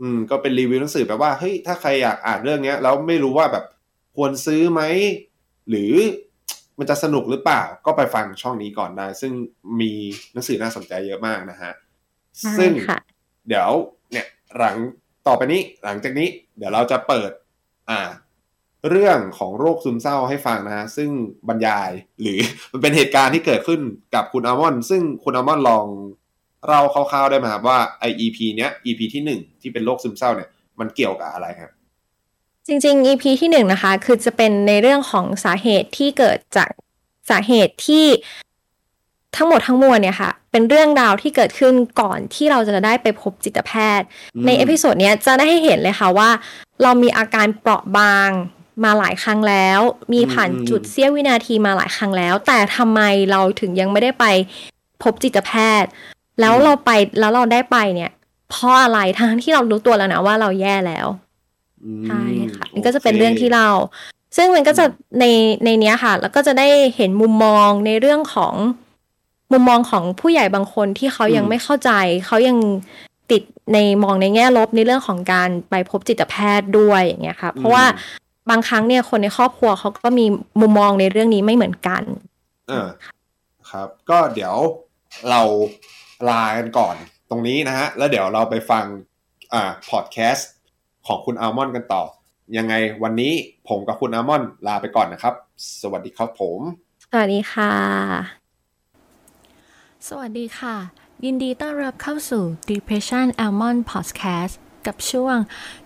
[0.00, 3.64] อืมก็เป็นรีวิวหนังสือแบบว่าเฮ้ยถ้าใครอยากอ่านเรื่องเนี้ยแล้วไม่รู้ว่าแบบ
[4.16, 4.82] ควรซื้อไหม
[5.68, 5.92] หรือ
[6.78, 9.32] มันจะสนุกหรือเปล่าก็ไปฟังช่องนี้ก่อนได้ ซึ่ง
[9.80, 9.92] มี
[10.32, 11.72] หนังสือน่าสนใจเยอะมากนะฮะ
[12.58, 12.70] ซึ่ง
[13.48, 13.70] เดี๋ยว
[14.12, 14.26] เนี่ย
[14.58, 14.76] หลัง
[15.26, 16.28] ต่อไปนี้หลังจากนี้
[16.58, 17.30] เดี๋ยวเราจะเปิด
[17.90, 18.00] อ่า
[18.88, 21.10] เรื่องของโรคซึมเศร้าให้ฟังนะฮะซึ่ง
[21.48, 21.90] บรรยาย
[22.20, 22.38] หรือ
[22.72, 23.80] มันเป็นเหตุการณ์ที่เกิดขึ้น
[24.14, 25.84] กับคุณอัลมอน ซึ่งคุณอัลมอนลอง
[26.68, 30.48] เราคร่าวๆได้ไหมครับว่าไอ EP เนี้ย EP ที่หนึ่งที่เป็นโรคซึมเศร้าเนี่ย
[30.80, 31.70] มันเกี่ยวกับอะไรครับ
[32.66, 36.70] จริงๆ EP ที่หนึ่งนะคะ คือจะเป็นในเรื่องของสาเหตุที่เกิดจาก
[37.30, 38.06] สาเหตุที่
[39.36, 44.06] ทั้งหมดทั้งมวลเนี่ยค่ะ เป็นเรื่องราวที่เกิดขึ้นก่อนที่เราจะได้ไปพบจิตแพทย์
[44.46, 46.30] ใน episode นี้จะได้ให้เห็นเลยค่ะว่า
[46.82, 48.30] เรามีอาการเปราะบาง
[48.84, 49.80] มาหลายครั้งแล้ว
[50.12, 54.24] มีผ่านจุดเสี้ยววินาทีมาหลายครั้งแล้ว แต่ทำไมเราถึงยังไม่ได้ไป
[55.02, 55.50] พบจิตแพ
[55.82, 55.90] ทย์
[56.40, 56.90] แล้วเราไป
[57.20, 58.10] แล้วเราได้ไปเนี่ย
[58.50, 61.06] เพราะอะไรทั้งที่เรารู้ตัวแล้วนะว่าเราแย่แล้ว
[62.06, 62.22] ใช่
[62.54, 63.68] ค่ะนี่ก็จะเป็นเรื่องที่เรา
[64.36, 64.84] ซึ่งมันก็จะ
[65.20, 65.24] ใน
[65.64, 68.54] ในเนี้ยค่ะ แล้วก็จะได้เห็นมุมมองในเรื่องของ
[69.52, 71.90] มุมมองของผู้ใหญ่บางคนที่เขายังไม่เข้าใจ
[72.26, 72.56] เขายัง
[73.30, 77.84] ติดในมองในแง่ลบในเรื่องของการไปพบจิตแพทย์ด้วยอย่างเงี้ยค่ะ เพราะว่า
[78.50, 80.26] บางครั้งเนี่ยคนในครอบครัวเขาก็มี
[80.60, 82.02] มุมมองในเรื่องนี้ไม่เหมือนกัน
[82.70, 82.88] อ่า
[83.70, 84.56] ครับ ก็เดี๋ยว
[85.30, 85.40] เรา
[86.28, 86.94] ลากันก่อน
[87.30, 88.84] ตรงนี้นะฮะ แล้วเดี๋ยวเราไปฟัง
[89.54, 90.48] อ่าพอดแคสต์
[91.06, 92.02] ของคุณอัลมอนด์กันต่อ
[92.56, 93.32] ยังไงวันนี้
[93.68, 95.34] ผมกับคุณอัลมอนด์ลาไปก่อนนะครับ
[95.80, 96.60] สวัสดีครับผม
[97.04, 97.72] สวัสดีค่ะ
[100.08, 100.76] สวัสดีค่ะ
[101.24, 104.54] ยินดีต้อนรับเข้าสู่ Depression Almond Podcast
[104.86, 105.36] กับช่วง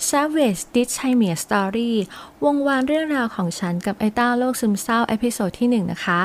[0.09, 1.93] Savage d i s h i m i a Story
[2.45, 6.23] วงวานเรื่องราวของฉันกับไอต้าวโรคซึมเศร้า episode ที่ 1 นะคะ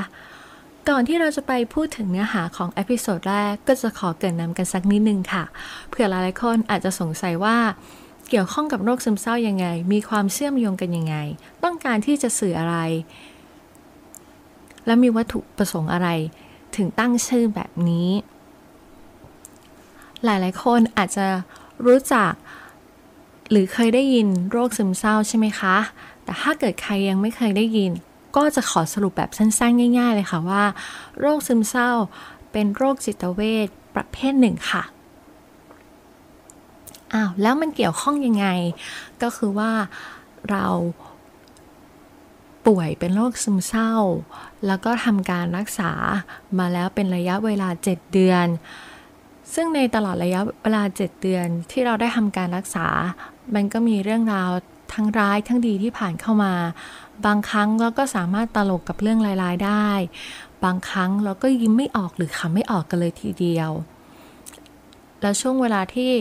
[0.90, 5.44] ก่อนที่เราจะไปพูดถึงเนื้อหาของ episode แรกก็จะขอเกริ่นนำกันสักนิดนึงค่ะ
[5.90, 7.58] เผื่อหลายๆคนอาจจะสงสัยว่า
[8.30, 11.16] เกี่ยวข้องกับโรคซึมเศร้ายังไง มีความเชื่อมโยงกันยังไง
[11.64, 12.76] ต้องการที่จะสื่ออะไร
[14.86, 16.10] และมีวัตถุประสงค์อะไร
[16.76, 18.10] ถึงตั้งชื่อแบบนี้
[20.24, 21.26] หลายๆ คนอาจจะ
[21.88, 22.32] รู้จัก
[23.50, 25.76] หรือเคยได้ยินโรคซึมเศร้าใช่ไหมคะ
[26.24, 27.92] แต่ถ้าเกิดใครยังไม่เคยได้ยิน
[28.36, 30.64] ก็จะขอสรุปแบบสั้นๆ ง่าย ๆ เลยค่ะว่า
[31.20, 31.92] โรคซึมเศร้า
[32.52, 34.84] เป็นโรคจิตเวชประเภทหนึ่งค่ะ
[37.14, 38.48] อ้าวแล้วมันเกี่ยวข้องยังไง
[39.22, 39.72] ก็คือว่า
[40.50, 40.66] เรา
[42.68, 43.94] ป่วยเป็นโรคซึมเศร้า
[44.68, 45.92] แล้วก็ทำการรักษา
[46.60, 48.48] มาแล้วเป็นระยะเวลา 7 เดือน
[49.54, 52.88] ซึ่งในตลอดระยะเวลา 7 เดือนที่เราได้ทำการรักษา
[53.56, 54.52] มันก็มีเรื่องราว
[54.94, 56.54] ทั้งร้ายทั้งดีที่ผ่านเข้ามา
[57.26, 59.90] บางครั้งเราก็สามารถตลกกับเรื่องรายๆได้
[60.64, 63.72] บางครั้งเราก็ยิ้มไม่ออกหรือขำไม่ออกกันเลยทีเดียว
[65.22, 66.12] แล้วช่วงเวลาที่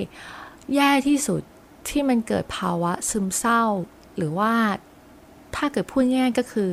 [0.74, 1.42] แย่ที่สุด
[1.88, 3.62] ที่มันเกิดภาวะซึมเศร้า
[4.16, 4.52] หรือว่า
[5.56, 6.70] ถ้าเกิดพูดง่ายก็คือ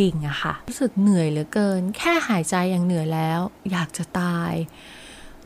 [0.00, 4.52] ดิ่งอะค่ะ รู้สึกเหนื่อยเหลือเกิน แค่หายใจอย่างเหนื่อยแล้ว อยากจะตาย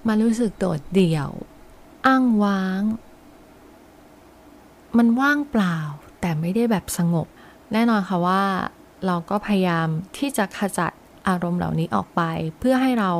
[0.09, 1.31] มันรู้สึกโดดเดี่ยว
[2.07, 2.83] อ้างว้าง
[4.99, 5.79] มันว่างเปล่า
[6.21, 7.27] แต่ไม่ได้แบบสงบ
[7.73, 8.43] แน่นอนค่ะว่า
[9.07, 9.89] เราก็พยายาม
[10.19, 10.93] ที่จะขจัด
[11.29, 12.23] อารมณ์เหล่านี้ออกไป
[12.59, 13.11] เพื่อให้เรา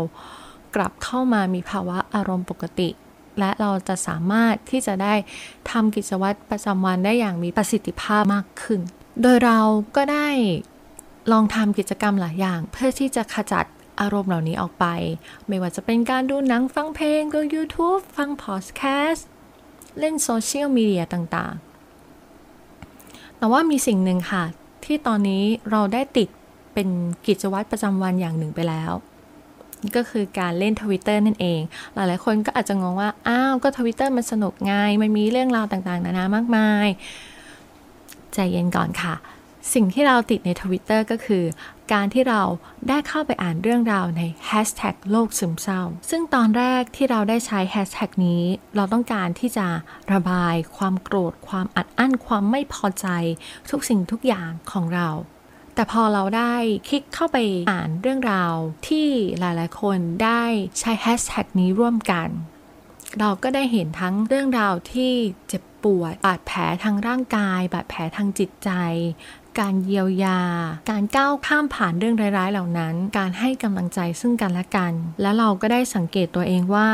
[0.75, 2.89] กลับเข้ามามีภาวะอารมณ์ปกติ
[3.39, 5.15] และเราจะสามารถที่จะได้
[5.71, 8.81] ทำกิจวัตรประจำวันได้อย่างมีประสิทธิภาพมากขึ้น
[9.23, 9.59] โดยเรา
[9.97, 10.29] ก็ได้
[11.33, 13.65] ลองทำกิจกรรมหลายอย่าง เพื่อที่จะขจัด
[14.03, 14.87] อารมณ์เหล่านี้ออกไป
[15.49, 19.27] ไม่ว่าจะเป็นการดูหนังฟังเพลงดู YouTube ฟังพอดแคสต์
[19.99, 24.45] เล่นโซเชียลมีเดียต่างๆ แต่ว่ามีสิ่งหนึ่งค่ะ
[24.85, 26.29] ที่ตอนนี้เราได้ติด
[26.75, 26.89] เป็น
[27.27, 28.93] กิจวัตรประจำวันอย่างหนึ่งไปแล้ว
[29.97, 31.61] ก็คือการเล่นทวิตเตอร์นั่นเอง
[31.95, 36.89] หลายๆคนก็อาจจะงงว่า อ้าว ก็ทวิตเตอร์มันสนุกไง มันมีเรื่องราวต่างๆ นานามากมาย
[38.35, 39.15] ใจเย็นก่อนค่ะ
[39.75, 41.45] สิ่งที่เราติดในทวิตเตอร์ก็คือ
[41.93, 42.43] การที่เรา
[42.89, 48.43] ได้เข้าไปอ่านเรื่องราวในแฮชแท็กโรคซึมเศร้า ซึ่งตอนแรกที่เราได้ใช้แฮชแท็กนี้
[48.77, 49.67] เราต้องการที่จะ
[50.13, 53.07] ระบาย ความโกรธ ความอัดอั้น ความไม่พอใจ
[53.71, 55.09] ทุกสิ่งทุกอย่างของเรา
[55.75, 56.55] แต่พอเราได้
[56.89, 57.37] คลิกเข้าไป
[57.71, 58.55] อ่านเรื่องราว
[58.89, 60.43] ที่หลายๆ คนได้
[60.81, 62.29] ใช้แฮชแท็กนี้ร่วมกัน
[63.21, 65.13] เราก็ได้เห็นทั้งเรื่องราวที่
[65.49, 68.71] เจ็บปวดบาดแผลทางร่างกาย บาดแผลทางจิตใจ
[69.61, 70.41] การเยียวยา
[70.91, 76.89] การก้าวข้ามผ่านเรื่องร้ายๆ เหล่านั้น การให้กำลังใจซึ่งกันและกัน และเราก็ได้สังเกตตัวเองว่า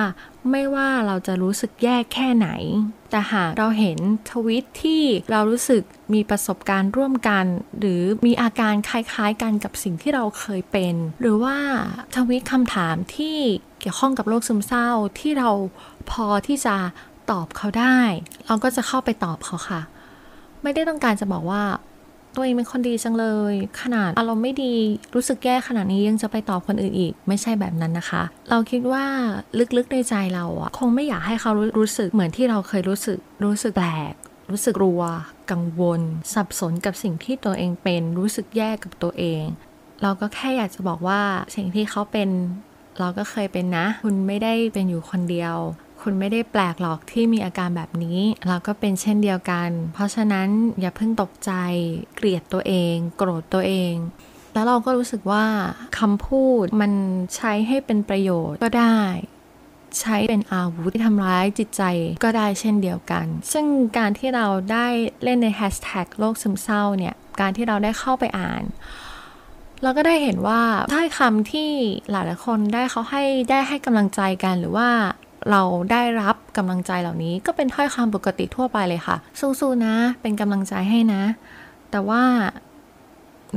[0.51, 2.49] ไม่ว่าเราจะรู้สึกแย่แค่ไหน
[3.11, 3.99] แต่หากเราเห็น
[4.31, 5.83] ทวิตที่เรารู้สึก
[6.15, 7.45] มีประสบการณ์ร่วมกัน
[7.79, 11.57] หรือมีอาการคล้ายๆ กันกับสิ่งที่เราเคยเป็น หรือว่า
[12.17, 13.37] ทวิตคำถามที่
[13.81, 14.89] เกี่ยวข้องกับโรคซึมเศร้า
[15.21, 15.51] ที่เรา
[16.11, 16.77] พอที่จะ
[17.31, 17.99] ตอบเขาได้
[18.47, 19.81] เราก็จะเข้าไปตอบเขาค่ะ
[20.63, 21.63] ไม่ได้ต้องการจะบอกว่า
[22.35, 24.75] ตัวเองเป็นคนดีจังเลย ขนาดอารมณ์ไม่ดี
[25.15, 29.05] รู้สึกแย่ขนาดนี้ยังจะไปตอบคนอื่นอีก ไม่ใช่แบบนั้นนะคะ เราคิดว่า
[29.77, 34.15] ลึกๆในใจเราอะคงไม่อยากให้เขารู้รู้สึกเหมือนที่เราเคยรู้สึกรู้สึกแปลก
[34.51, 35.03] รู้สึกกลัว
[35.51, 36.01] กังวล
[36.35, 39.43] สับสนกับสิ่งที่ตัวเองเป็นรู้สึกแย่กับตัวเอง
[40.03, 41.21] เราก็แค่อยากจะบอกว่า
[41.57, 42.29] สิ่งที่เขาเป็น
[42.99, 45.57] เราก็เคยเป็นนะ คุณไม่ได้เป็นอยู่คนเดียว
[46.03, 50.49] คุณไม่ได้แปลกหรอกที่มีอาการแบบนี้เราก็เป็นเช่นเดียวกัน เพราะฉะนั้น
[50.81, 51.53] อย่าเพิ่งตกใจ
[52.15, 53.95] เกลียดตัวเอง โกรธตัวเอง
[54.55, 55.45] แล้วเราก็รู้สึกว่า
[55.99, 56.93] คำพูดมัน
[57.37, 59.01] ใช้ให้เป็นประโยชน์ก็ได้
[60.01, 61.83] ใช้เป็นอาวุธที่ทำร้ายจิตใจ
[62.25, 63.67] ก็ได้เช่นเดียวกัน ซึ่ง
[63.99, 64.87] การที่เราได้
[65.25, 68.63] เล่นในแฮชแท็กโรคซึมเศร้าเนี่ย การที่เราได้เข้าไปอ่าน
[69.83, 70.63] เราก็ได้เห็นว่า
[70.95, 71.71] ถ้อยคำที่
[72.11, 74.89] หลายๆคนได้เขาให้ได้ให้กำลังใจกันหรือว่า
[75.51, 81.23] เราได้รับกำลังใจเหล่านี้ก็เป็นถ้อยคำปกติทั่วไปเลยค่ะ สู้ๆนะ เป็นกำลังใจให้นะ
[81.91, 82.23] แต่ว่า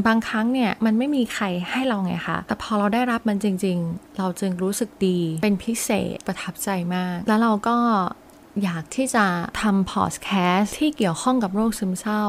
[0.08, 7.78] บางครั้งเนี่ยมันไม่มีใครให้เราไงคะแต่พอเราได้รับมันจริง ๆ เราจึงรู้สึกดีเป็นพิเศษประทับใจมาก แล้วเราก็
[8.64, 9.26] อยากที่จะ
[9.62, 12.24] ทำพอดแคสต์ที่เกี่ยวข้องกับโรคซึมเศร้า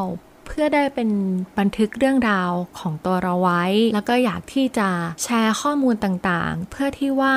[0.46, 1.10] เพื่อได้เป็น
[1.58, 4.88] บันทึกเรื่องราวของตัวเราไว้ แล้วก็อยากที่จะ
[5.22, 7.36] แชร์ข้อมูลต่างๆ เพื่อที่ว่า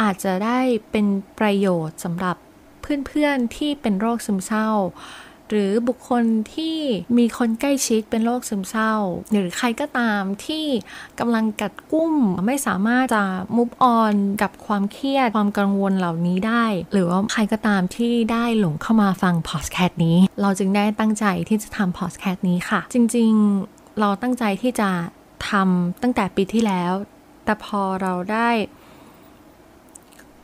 [0.00, 1.06] อาจจะได้เป็น
[1.38, 2.36] ประโยชน์สำหรับ
[3.06, 4.68] เพื่อนๆที่เป็นโรคซึมเศร้า
[5.50, 6.24] หรือบุคคล
[6.54, 6.78] ที่
[7.18, 8.92] มีคนใกล้ชิดเป็นโรคซึมเศร้า
[9.32, 10.64] หรือใครก็ตามที่
[11.18, 12.14] กำลังกัดกุ้ม
[12.46, 13.24] ไม่สามารถจะ
[13.56, 24.90] มุฟออนกับความเครียดความกังวลเหล่านี้ได้ หรือว่าใครก็ตามที่ได้หลงเข้ามาฟังพอดแคสต์นี้ เราจึงได้ตั้งใจที่จะทำพอดแคสต์นี้ค่ะ จริงๆเราตั้งใจที่จะ
[25.48, 26.92] ทำตั้งแต่ปีที่แล้ว
[27.44, 28.50] แต่พอเราได้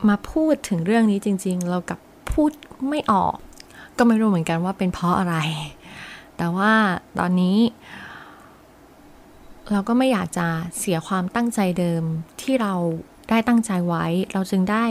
[0.07, 1.99] มาพูดถึงเรื่องนี้จริง ๆ เรากับ
[2.31, 2.51] พูด
[2.89, 3.35] ไม่ออก
[3.97, 5.35] ก็ไม่รู้เหมือนกันว่าเป็นเพราะอะไร
[6.37, 6.73] แต่ว่า
[7.19, 7.57] ตอนนี้
[9.71, 10.47] เราก็ไม่อยากจะ
[10.77, 12.03] เสียความตั้งใจเดิม
[12.41, 12.73] ที่เรา
[13.29, 14.85] ได้ตั้งใจไว้ เราจึงได้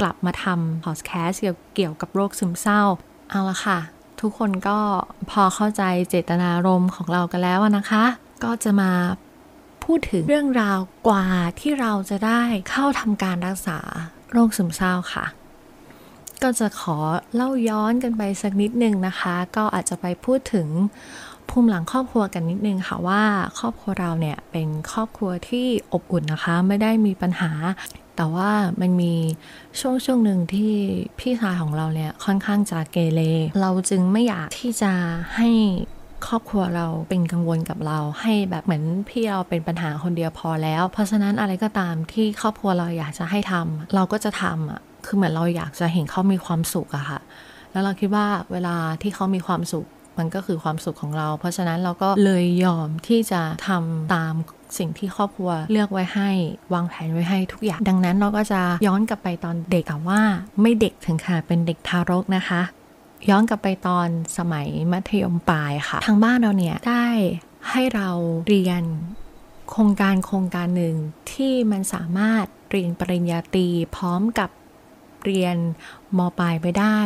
[0.00, 1.30] กลับมาทำพอดแคส
[1.74, 2.82] เกี่ยวกับโรคซึมเศร้า
[3.30, 3.78] เอาละค่ะ
[4.20, 4.78] ทุกคนก็
[5.30, 8.04] พอเข้าใจเจตนารมณ์ของเรากันแล้วนะคะ
[8.44, 8.92] ก็จะมา
[9.84, 10.78] พูดถึงเรื่องราว
[11.08, 11.26] กว่า
[11.60, 13.78] ที่เราจะได้เข้าทำการรักษา
[14.32, 15.26] โรคซึมเศร้าค่ะ
[16.42, 16.96] ก็จะขอ
[17.34, 20.68] เล่าย้อนกันไปสักนิดนึงนะคะ ก็อาจจะไปพูดถึง
[21.48, 23.22] ภูมิหลังครอบครัวกันนิดนึงค่ะว่า
[23.58, 27.50] ครอบครัวเราเนี่ยเป็นครอบครัวที่อบอุ่นนะคะ ไม่ได้มีปัญหา
[28.16, 28.50] แต่ว่า
[28.80, 29.14] มันมี
[29.80, 30.72] ช่วงช่วงหนึ่งที่
[31.18, 33.20] พี่ชายของเราเนี่ยค่อนข้างจะเกเร
[33.60, 34.92] เราจึงไม่อยากที่จะ
[35.36, 35.48] ให้
[36.26, 47.20] ครอบครัวเราเป็นกังวลกับเราให้แบบเหมือนพี่เราเป็นปัญหาคนเดียวพอแล้ว เพราะฉะนั้นอะไรก็ตามที่ครอบครัวเราอยากจะให้ทำเราก็จะทำอะคือเหมือนเราอยากจะเห็นเขามีความสุขอะค่ะ
[47.72, 49.86] แล้วเราคิดว่าเวลาที่เขามีความสุข
[50.18, 54.34] มันก็คือความสุขของเรา เพราะฉะนั้นเราก็เลยยอมที่จะทำตาม
[54.78, 56.30] สิ่งที่ครอบครัวเลือกไว้ให้
[56.74, 60.20] วางแผนไว้ให้ทุกอย่าง ดังนั้นเราก็จะย้อนกลับไปตอนเด็กแต่ว่า
[60.60, 62.60] ไม่เด็กถึงขนาเป็นเด็กทารกนะคะ
[63.30, 64.08] ย้อนกลับไปตอน
[64.38, 67.08] สมัยมัธยมปลายค่ะ ทางบ้านเราเนี่ยได้
[67.70, 68.10] ให้เรา
[68.48, 68.82] เรียน
[69.70, 70.96] โครงการโครงการหนึ่ง
[71.32, 74.50] ที่มันสามารถเรียนปริญญาตรีพร้อมกับ
[75.24, 75.56] เรียน
[76.18, 76.98] มปลายไปได้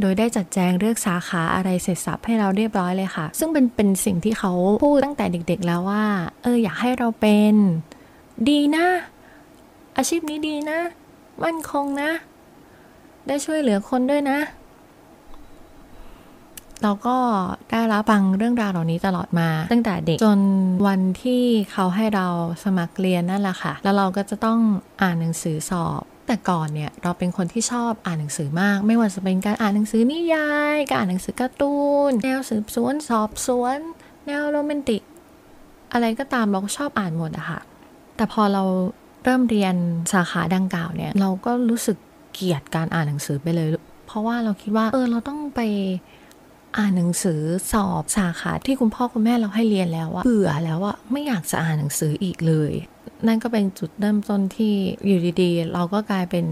[0.00, 4.52] โดยได้จัดแจงเลือกสาขาอะไรเสร็จสับให้เราเรียบร้อยเลยค่ะ ซึ่งเป็นเป็นสิ่งที่เขา
[4.84, 6.04] พูดตั้งแต่เด็กๆแล้วว่า
[6.42, 7.54] เอออยากให้เราเป็น
[8.48, 8.86] ดีนะ
[9.96, 10.80] อาชีพนี้ดีนะ
[11.44, 12.10] มั่นคงนะ
[13.26, 14.38] ได้ช่วยเหลือคนด้วยนะ
[16.82, 17.16] เราก็
[17.70, 20.40] ได้รับฟังเรื่องราวเหล่านี้ตลอดมา ตั้งแต่เด็กจน
[20.86, 22.26] วันที่เขาให้เรา
[22.64, 24.58] สมัครเรียนนั่นแหละค่ะ แล้วเราก็จะต้อง
[25.02, 31.76] อ่านหนังสือสอบแต่ก่อนเนี่ยเราเป็นคนที่ชอบอ่านหนังสือมาก ไม่ว่าจะเป็นการอ่านหนังสือนิยาย การอ่านหนังสือการ์ตู
[32.08, 33.78] น แนวสืบสวนสอบสวน
[34.26, 35.02] แนวโรแมนติก
[35.92, 37.60] อะไรก็ตามเราก็ชอบอ่านหมดอะค่ะ
[38.16, 38.62] แต่พอเรา
[39.24, 39.74] เริ่มเรียน
[40.12, 41.96] สาขาดังกล่าวเนี่ย เราก็รู้สึก
[42.32, 43.68] เกลียดการอ่านหนังสือไปเลย
[44.06, 45.60] เพราะว่าเราคิดว่าเออเราต้องไป
[46.76, 47.40] อ่านหนังสือ
[47.72, 52.72] สอบสาขาที่คุณพ่อคุณแม่เราให้เรียนแล้วอะเบื่อแล้วอะไม่อยากจะอ่านหนังสืออีกเลย
[53.26, 54.74] นั่นก็เป็นจุดเริ่มต้นที่
[55.06, 56.44] อยู่ดีๆ เราก็กลายเป็น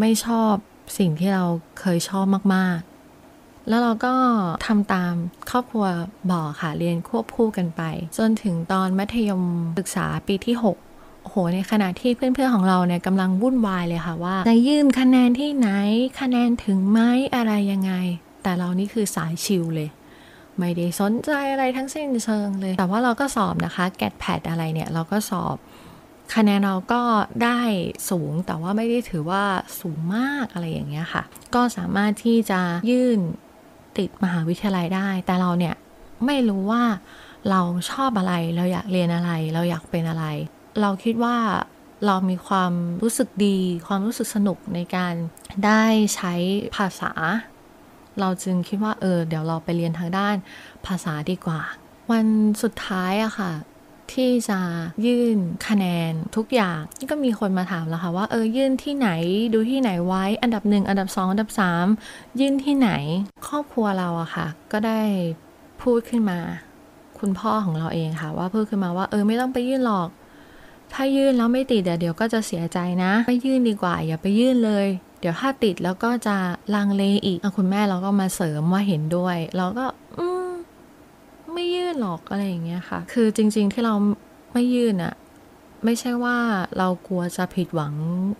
[0.00, 0.54] ไม่ชอบ
[0.98, 1.44] สิ่งที่เรา
[1.80, 4.14] เคยชอบมากๆ แล้วเราก็
[4.66, 5.14] ทำตาม
[5.50, 5.86] ครอบครัว
[6.30, 7.82] บอกค่ะเรียนควบคู่กันไป
[8.18, 9.42] จนถึงตอนมัธยม
[9.78, 10.64] ศึกษาปีที่ 6
[11.22, 15.68] โอ้โห ในขณะที่เพื่อนๆของเราเนี่ยกำลังวุ่นวายเลยค่ะว่าจะยื่นคะแนนที่ไหน
[16.20, 16.98] คะแนนถึงไหม
[17.34, 17.92] อะไรยังไง
[18.42, 19.88] แต่เรานี่คือสายชิลเลย
[20.58, 25.56] ไม่ได้สนใจอะไรทั้งสิ้นเชิงเลย แต่ว่าเราก็สอบนะคะ แกดแพดอะไรเนี่ย เราก็สอบ
[26.34, 27.02] คะแนนเราก็
[27.44, 27.60] ได้
[28.10, 29.44] สูงแต่ว่าไม่ได้ถือว่า
[29.80, 31.22] สูงมากอะไรอย่างเงี้ยค่ะ
[31.54, 33.18] ก็สามารถที่จะยื่น
[33.98, 35.74] ติดมหาวิทยาลัยได้ แต่เราเนี่ย
[36.26, 36.82] ไม่รู้ว่า
[37.50, 40.24] เราชอบอะไร เราอยากเรียนอะไร เราอยากเป็นอะไร
[40.80, 41.36] เราคิดว่า
[42.06, 42.72] เรามีความ
[43.02, 45.14] รู้สึกดี ความรู้สึกสนุกในการ
[45.66, 45.84] ได้
[46.14, 46.34] ใช้
[46.76, 47.12] ภาษา
[48.20, 50.34] เราจึงคิดว่าเออเดี๋ยวเราไปเรียนทางด้าน
[50.86, 51.60] ภาษาดีกว่า
[52.10, 52.26] วัน
[52.62, 53.52] สุดท้ายอะค่ะ
[54.12, 54.60] ที่จะ
[55.06, 55.38] ยื่น
[55.68, 59.08] คะแนนทุกอย่างก็มีคนมาถามแล้วค่ะว่าเออยื่นที่ไหน
[59.54, 61.86] ดูที่ไหนไว้อันดับหนึ่งอันดับสองอันดับสาม
[62.40, 62.90] ยื่นที่ไหน
[63.46, 65.00] ครอบครัวเราอะค่ะ ก็ได้
[65.82, 66.38] พูดขึ้นมา
[67.18, 70.08] คุณพ่อของเราเองค่ะ ว่าพูดขึ้นมาว่าเออไม่ต้องไปยื่นหรอก
[70.92, 74.86] ถ้ายื่นแล้วไม่ติดเดี๋ยวเดี๋ยวก็จะเสียใจนะ ไม่ยื่นดีกว่า อย่าไปยื่นเลย
[75.22, 76.36] เดี๋ยวถ้าติดแล้วก็จะ
[76.74, 79.86] ลังเลอีกอคุณแม่เราก็มาเสริมว่าเห็นด้วย เราก็
[80.18, 80.48] อืม
[81.52, 83.94] ไม่ยื่นหรอกอะไรอย่างเงี้ยค่ะ คือจริง ๆที่เรา
[84.52, 85.14] ไม่ยื่นอะ
[85.84, 86.36] ไม่ใช่ว่า
[86.78, 87.94] เรากลัวจะผิดหวัง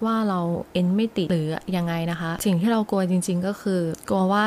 [0.04, 0.40] ว่าเรา
[0.72, 4.44] เอ็นไม่ติดหรือยังไงนะคะ สิ่งที่เรากลัวจริง ๆ ก็คือกลัวว่า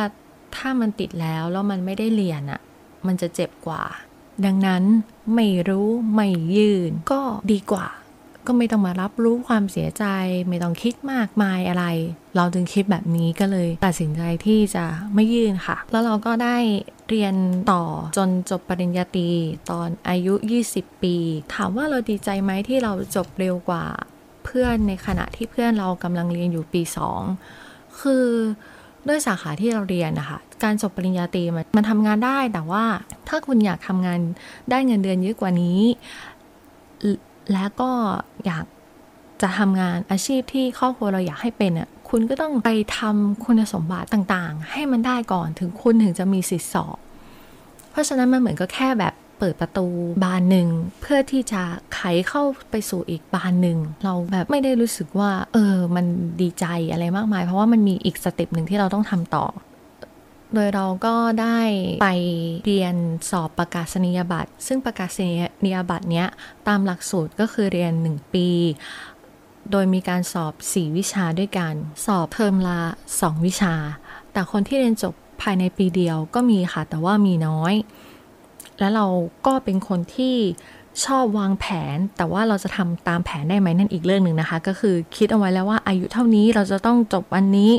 [0.55, 2.61] ถ้ามันติดแล้วแล้วมันไม่ได้เรียนอะ
[3.07, 3.83] มันจะเจ็บกว่า
[4.45, 4.83] ดังนั้น
[5.35, 7.21] ไม่รู้ไม่ยื่นก็
[7.51, 7.85] ดีกว่า
[8.47, 10.05] ก็ไม่ต้องมารับรู้ความเสียใจ
[10.47, 11.85] ไม่ต้องคิดมากมายอะไร
[12.35, 14.85] เราจึงคิดแบบนี้ก็เลย ตัดสินใจที่จะ
[15.15, 16.57] ไม่ยื่นค่ะ แล้วเราก็ได้
[17.09, 17.35] เรียน
[17.71, 17.83] ต่อ
[18.17, 19.29] จนจบปริญญาตรี
[19.69, 20.33] ตอนอายุ
[20.69, 21.15] 20 ปี
[21.53, 23.85] ถามว่าเราดีใจไหมที่เราจบเร็วกว่า
[24.45, 26.81] เพื่อนในขณะที่เพื่อนเรากำลังเรียนอยู่ปี
[27.41, 28.25] 2 คือ
[29.07, 32.83] ด้วยสาขาที่เราเรียนนะคะ การจบปริญญาตรีมันมันทำงานได้แต่ว่า
[33.29, 34.19] ถ้าคุณอยากทำงาน
[34.69, 35.79] ได้เงินเดือนเยอะกว่านี้
[37.53, 37.91] และก็
[38.45, 38.65] อยาก
[39.41, 46.97] จะทำงานอาชีพที่ครอบครัวเราอยากให้เป็นอะคุณก็ต้องไปทำคุณสมบัติต่างๆ ให้มันได้ก่อนถึงคุณถึงจะมีสิทธิ์สอบ
[47.91, 49.87] เพราะฉะนั้นมันเหมือนก็แค่แบบเปิดประตู
[50.23, 50.67] บานหนึ่ง
[51.01, 51.61] เพื่อที่จะ
[51.93, 56.05] ไขเข้าไปสู่อีกบานหนึ่งเราแบบไม่ได้รู้สึกว่า เออ มัน
[56.41, 59.45] ดีใจอะไรมากมาย เพราะว่ามันมีอีกสเต็ปหนึ่งที่เราต้องทำต่อ
[60.55, 61.59] โดยเราก็ได้
[62.01, 62.07] ไป
[62.65, 62.95] เรียน
[63.29, 65.17] สอบประกาศนียบัตร ซึ่งประกาศ
[65.65, 66.27] นียบัตรเนี้ย
[66.67, 68.49] ตามหลักสูตรก็คือเรียน 1 ปี
[69.71, 71.73] โดยมีการสอบ 4 วิชาด้วยกัน
[72.05, 72.79] สอบเทอมละ
[73.15, 73.73] 2 วิชา
[74.31, 77.73] แต่คนที่เรียนจบภายในปีเดียวก็มีค่ะ แต่ว่ามีน้อย
[78.79, 79.05] และเรา
[79.45, 80.35] ก็เป็นคนที่
[81.05, 87.71] ชอบวางแผน แต่ว่าเราจะทำตามแผนได้ไหมนั่นอีกเรื่องหนึ่งนะคะ ก็คือคิดเอาไว้แล้วว่าอายุเท่านี้เราจะต้องจบวันนี้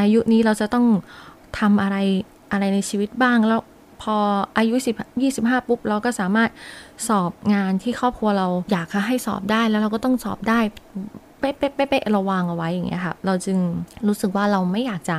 [0.00, 0.86] อายุนี้เราจะต้อง
[1.58, 1.96] ทำอะไร
[2.52, 3.60] อะไรในชีวิตบ้าง แล้ว
[4.02, 4.16] พอ
[4.56, 4.74] อายุ
[5.18, 6.50] 10 25 ปุ๊บ เราก็สามารถ
[7.08, 10.60] สอบงานที่ครอบครัวเราอยากให้สอบได้แล้วเราก็ต้องสอบได้
[11.40, 13.58] เป๊ะเป๊ะเป๊ะเราวางเอาไว้อย่างเงี้ยค่ะเราจึง
[14.06, 15.18] รู้สึกว่าเราไม่อยากจะ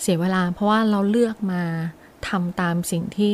[0.00, 1.62] เสียเวลา เพราะว่าเราเลือกมา
[2.28, 3.32] ทำตามสิ่งที่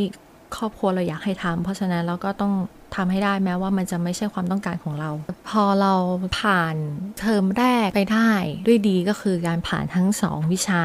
[0.56, 2.52] ครอบครัวเราอยากให้ทำเพราะฉะนั้นเราก็ต้อง
[2.96, 5.10] ทำให้ได้แม้ว่ามันจะไม่ใช่ความต้องการของเรา
[5.48, 5.94] พอเรา
[6.38, 6.76] ผ่าน
[7.20, 8.30] เทอมแรกไปได้
[8.66, 10.82] ด้วยดีก็คือการผ่านทั้งสองวิชา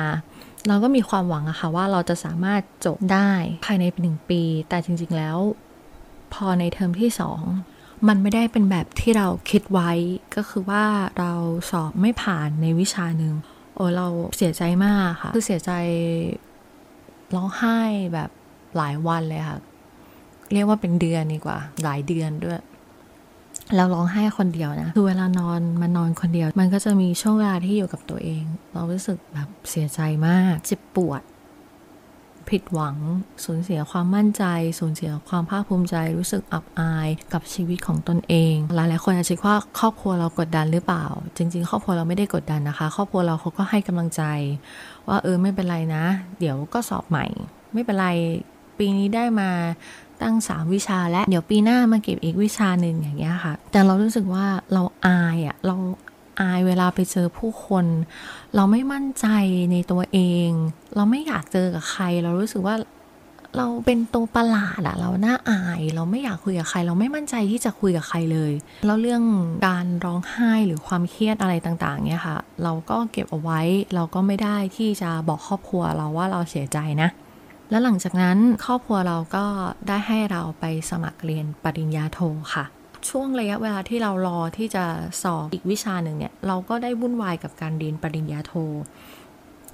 [0.68, 3.30] เราก็มีความหวังอะค่ะว่าเราจะสามารถจบได้
[3.66, 5.38] ภายในหนึ่งปี แต่จริง ๆ แล้ว
[6.34, 7.42] พอในเทอมที่สอง
[8.08, 9.92] มันไม่ได้เป็นแบบที่เราคิดไว้
[10.36, 10.86] ก็คือว่า
[11.20, 11.34] เรา
[11.72, 13.34] สอบไม่ผ่านในวิชาหนึ่ง
[13.76, 14.08] โอ้เรา
[14.38, 15.72] เสียใจมากค่ะ คือเสียใจ
[17.36, 17.80] ร้องไห้
[18.14, 18.30] แบบ
[18.78, 19.60] หลายวันเลยค่ะ
[20.54, 22.60] เรียกว่าเป็นเดือนดีกว่า หลายเดือนด้วย
[23.76, 28.44] แล้วร้องไห้คนเดียวนะ คือเวลานอนมันนอนคนเดียว มันก็จะมีช่วงเวลาที่อยู่กับตัวเอง
[28.74, 31.22] เรารู้สึกแบบเสียใจมาก เจ็บปวด
[32.50, 32.98] ผิดหวัง
[33.46, 34.44] สูญเสียความมั่นใจ
[34.80, 41.06] สูญเสียความภาคภูมิใจ รู้สึกอับอายกับชีวิตของตนเอง หลายๆคนอาจจะคิดว่าครอบครัวเรากดดันหรือเปล่า
[41.38, 44.24] จริง ๆ ครอบครัวเราไม่ได้กดดันนะคะ ครอบครัวเราเขาก็ให้กำลังใจ
[45.08, 46.04] ว่าเออไม่เป็นไรนะ
[46.40, 47.26] เดี๋ยวก็สอบใหม่
[47.74, 48.08] ไม่เป็นไร
[48.78, 49.50] ปีนี้ได้มา
[50.24, 55.76] ตั้งสามวิชา และเดี๋ยวปีหน้ามาเก็บอีกวิชาหนึ่งอย่างเงี้ยค่ะ แต่เรารู้สึกว่าเราอายอะ่ะเรา
[56.42, 57.86] อายเวลาไปเจอผู้คน
[58.56, 59.28] เราไม่มั่นใจ
[59.72, 60.50] ในตัวเอง
[60.96, 62.76] เราไม่อยากเจอกับใคร เรารู้สึกว่า
[63.58, 68.52] เราเป็นตัวประหลาดอะเราหน้าอาย เราไม่อยากคุยกับใคร เราไม่มั่นใจที่จะคุยกับใครเลย
[68.86, 69.24] แล้วเรื่อง
[69.68, 73.62] การร้องไห้หรือความเครียดอะไรต่างๆเนี่ยค่ะ เราก็เก็บเอาไว้
[73.96, 77.10] เราก็ไม่ได้ที่จะบอกครอบครัวเราว่าเราเสียใจนะ
[77.72, 79.46] แล้วหลังจากนั้นครอบครัวเราก็
[79.88, 82.20] ได้ให้เราไปสมัครเรียนปริญญาโท
[82.54, 82.66] ค่ะ
[83.10, 84.86] ช่วงระยะเวลาที่เรารอที่จะ
[85.24, 88.54] สอบอีกวิชาหนึ่งเนี่ยเราก็ได้วุ่นวายกับการเรียนปริญญาโท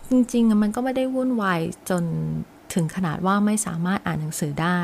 [0.09, 2.03] จริงๆมันก็ไม่ได้วุ่นวายจน
[2.73, 4.79] ถึงขนาดว่าไม่สามารถอ่านหนังสือได้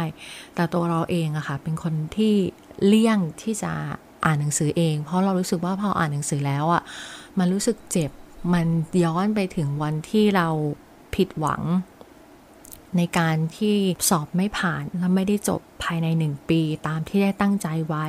[0.55, 2.33] แต่ตัวเราเองอะค่ะเป็นคนที่
[2.85, 3.71] เลี่ยงที่จะ
[4.25, 6.83] อ่านหนังสือเอง เพราะเรารู้สึกว่าพออ่านหนังสือแล้วอะ
[7.39, 8.11] มันรู้สึกเจ็บ
[8.53, 8.67] มัน
[9.03, 10.47] ย้อนไปถึงวันที่เรา
[11.15, 11.61] ผิดหวัง
[12.97, 13.75] ในการที่
[14.09, 18.07] สอบไม่ผ่านและไม่ได้จบภายในหนึ่งปีตามที่ได้ตั้งใจไว้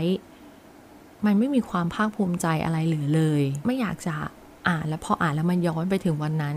[1.26, 4.14] มันไม่มีความภาคภูมิใจอะไรเหลือเลย ไม่อยากจะ
[4.68, 6.56] อ่านแล้วพออ่านแล้วมันย้อนไปถึงวันนั้น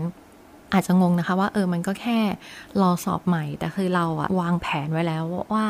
[0.72, 2.18] อาจจะงงนะคะว่าเออมันก็แค่
[2.80, 5.24] รอสอบใหม่ แต่คือเราอะวางแผนไว้แล้ว
[5.54, 5.66] ว่า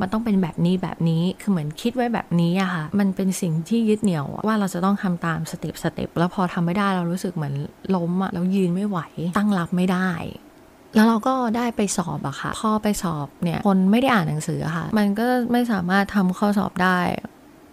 [0.00, 7.54] มันต้องเป็นแบบนี้แบบนี้คือเหมือนคิดไว้แบบนี้อะค่ะ มันเป็นสิ่งที่ยึดเหนี่ยวว่าเราจะต้องทำตามสเต็ปสเต็ปแล้วพอทำไม่ได้เรารู้สึกเหมือน
[7.94, 8.98] ล้มอะแล้วยืนไม่ไหว
[9.36, 10.10] ตั้งรับไม่ได้
[10.94, 17.00] แล้วเราก็ได้ไปสอบอะค่ะ พอไปสอบเนี่ย คนไม่ได้อ่านหนังสือค่ะ มันก็ไม่สามารถทำข้อสอบได้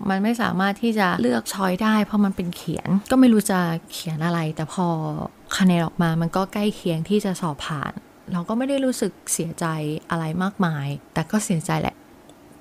[0.09, 3.59] มันไม่สามารถที่จะเลือกช้อยได้ เพราะมันเป็นเขียน ก็ไม่รู้จะ
[3.91, 4.87] เขียนอะไร แต่พอ
[5.57, 7.91] คะแนนออกมา มันก็ใกล้เคียงที่จะสอบผ่าน
[8.31, 9.65] เราก็ไม่ได้รู้สึกเสียใจ
[10.09, 11.95] อะไรมากมาย แต่ก็เสียใจแหละ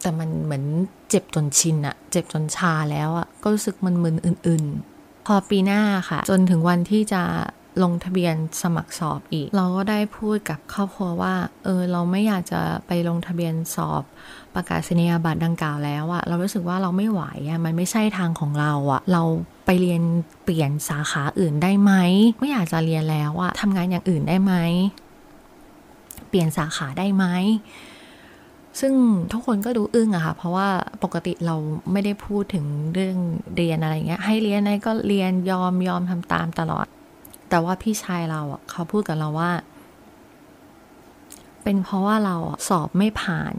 [0.03, 0.65] แต่มันเหมือน
[1.11, 4.65] เจ็บจนชินอะเจ็บจนชาแล้วอะก็รู้สึกมึนๆอื่น
[4.97, 5.81] ๆ พอปีหน้า
[6.11, 7.23] ค่ะ จนถึงวันที่จะ
[7.83, 14.03] ลงทะเบียนสมัครสอบอีก เราก็ได้พูดกับครอบครัวว่า เออ เราไม่อยากจะไปลงทะเบียนสอบ
[14.55, 19.23] ประกาศนียบัตรดังกล่าวแล้วอะเรารู้สึกว่าเราไม่ไหวอะมันไม่ใช่ทางของเราอะเรา
[19.67, 20.03] ไปเรียน
[20.45, 21.93] เปลี่ยนสาขาอื่นได้ไหม
[22.41, 24.55] ไม่อยากจะเรียนแล้วอะทำงานอย่างอื่นได้ไหม
[26.29, 27.25] เปลี่ยนสาขาได้ไหม
[28.81, 28.95] ซึ่ง
[29.33, 30.69] ทุกคนก็ดูอึ้งอะค่ะ เพราะว่า
[31.03, 31.57] ปกติเรา
[31.93, 33.17] ไม่ได้พูดถึงเรื่อง
[33.57, 36.87] เรียนอะไรเงี้ย ให้เรียนอะไรก็เรียนยอมยอมทำตามตลอด
[37.57, 39.51] แต่ว่าพี่ชายเราอะเขาพูดกับเราว่า
[41.63, 43.55] เป็นเพราะว่าเราอะสอบไม่ผ่าน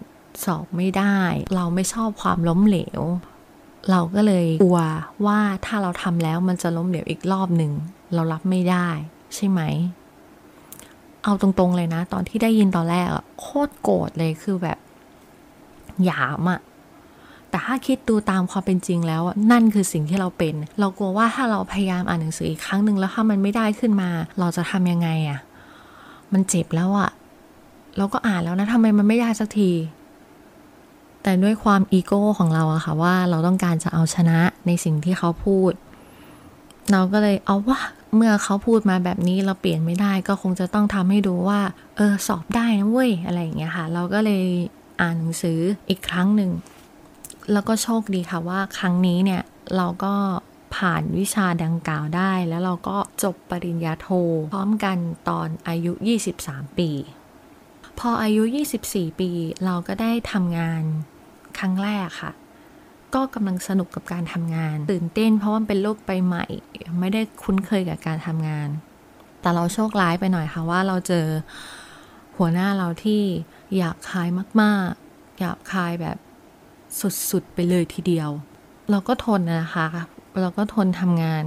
[0.45, 1.17] สอบไม่ได้
[1.55, 3.01] เราไม่ชอบความล้มเหลว
[3.91, 4.81] เราก็เลยกลัว
[5.25, 7.71] ว่าถ้าเราทำแล้วมันจะล้มเหลวอีกรอบหนึ่ง
[8.13, 8.89] เรารับไม่ได้
[9.35, 9.61] ใช่ไหม
[11.23, 14.79] เอาตรงๆเลยนะ ตอนที่ได้ยินตอนแรกอะโคตรโกรธเลยคือแบบ
[16.03, 16.59] หยามอะ
[17.49, 19.21] แต่ถ้าคิดดูตามความเป็นจริงแล้ว
[19.51, 25.39] นั่นคือสิ่งที่เราเป็น เรากลัวว่าถ้าเราพยายามอ่านหนังสืออีกครั้งหนึ่งแล้วถ้ามันไม่ได้ขึ้นมา เราจะทำยังไงอะ
[26.33, 27.09] มันเจ็บแล้วอะ
[27.97, 29.71] เราก็อ่านแล้วนะทำไมมันไม่ได้สักที
[31.23, 35.71] แต่ด้วยความอีโก้ของเราอะค่ะว่าเราต้องการจะเอาชนะในสิ่งที่เขาพูด
[36.91, 37.79] เราก็เลยเอาว่า
[38.15, 41.59] เมื่อเขาพูดมาแบบนี้เราเปลี่ยนไม่ได้ก็คงจะต้องทำให้ดูว่า
[41.97, 44.43] เออสอบได้นะเว้ยอะไรอย่างเงี้ยค่ะ เราก็เลย
[45.01, 46.51] อ่านหนังสืออีกครั้งหนึ่ง
[47.51, 49.43] แล้วก็โชคดีค่ะว่าครั้งนี้เนี่ย
[49.75, 50.13] เราก็
[50.75, 54.07] ผ่านวิชาดังกล่าวได้ แล้วเราก็จบปริญญาโท
[54.53, 54.97] พร้อมกัน
[55.29, 55.93] ตอนอายุ
[56.33, 56.91] 23 ปี
[57.99, 58.43] พออายุ
[58.81, 59.31] 24 ปี
[59.65, 60.83] เราก็ได้ทำงาน
[61.59, 62.31] ครั้งแรกค่ะ
[63.15, 66.45] ก็กำลังสนุกกับการทำงาน ตื่นเต้นเพราะว่าเป็นโลกไปใหม่
[66.99, 68.69] ไม่ได้คุ้นเคยกับการทำงาน
[69.41, 71.27] แต่เราโชคร้ายไปหน่อยค่ะว่าเราเจอ
[72.37, 73.23] หัวหน้าเราที่
[73.77, 74.27] อยากคาย
[74.61, 76.17] มาก ๆ อยากคายแบบ
[77.29, 78.29] สุดๆ ไปเลยทีเดียว
[78.91, 79.87] เราก็ทนนะคะ
[80.41, 81.43] เราก็ทนทำงาน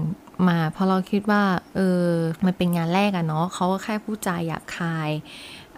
[0.49, 1.43] มา เพราะเราคิดว่า
[1.75, 2.07] เออ
[2.45, 5.11] มันเป็นงานแรกอะเนาะเขาก็แค่พูดจาอยากคาย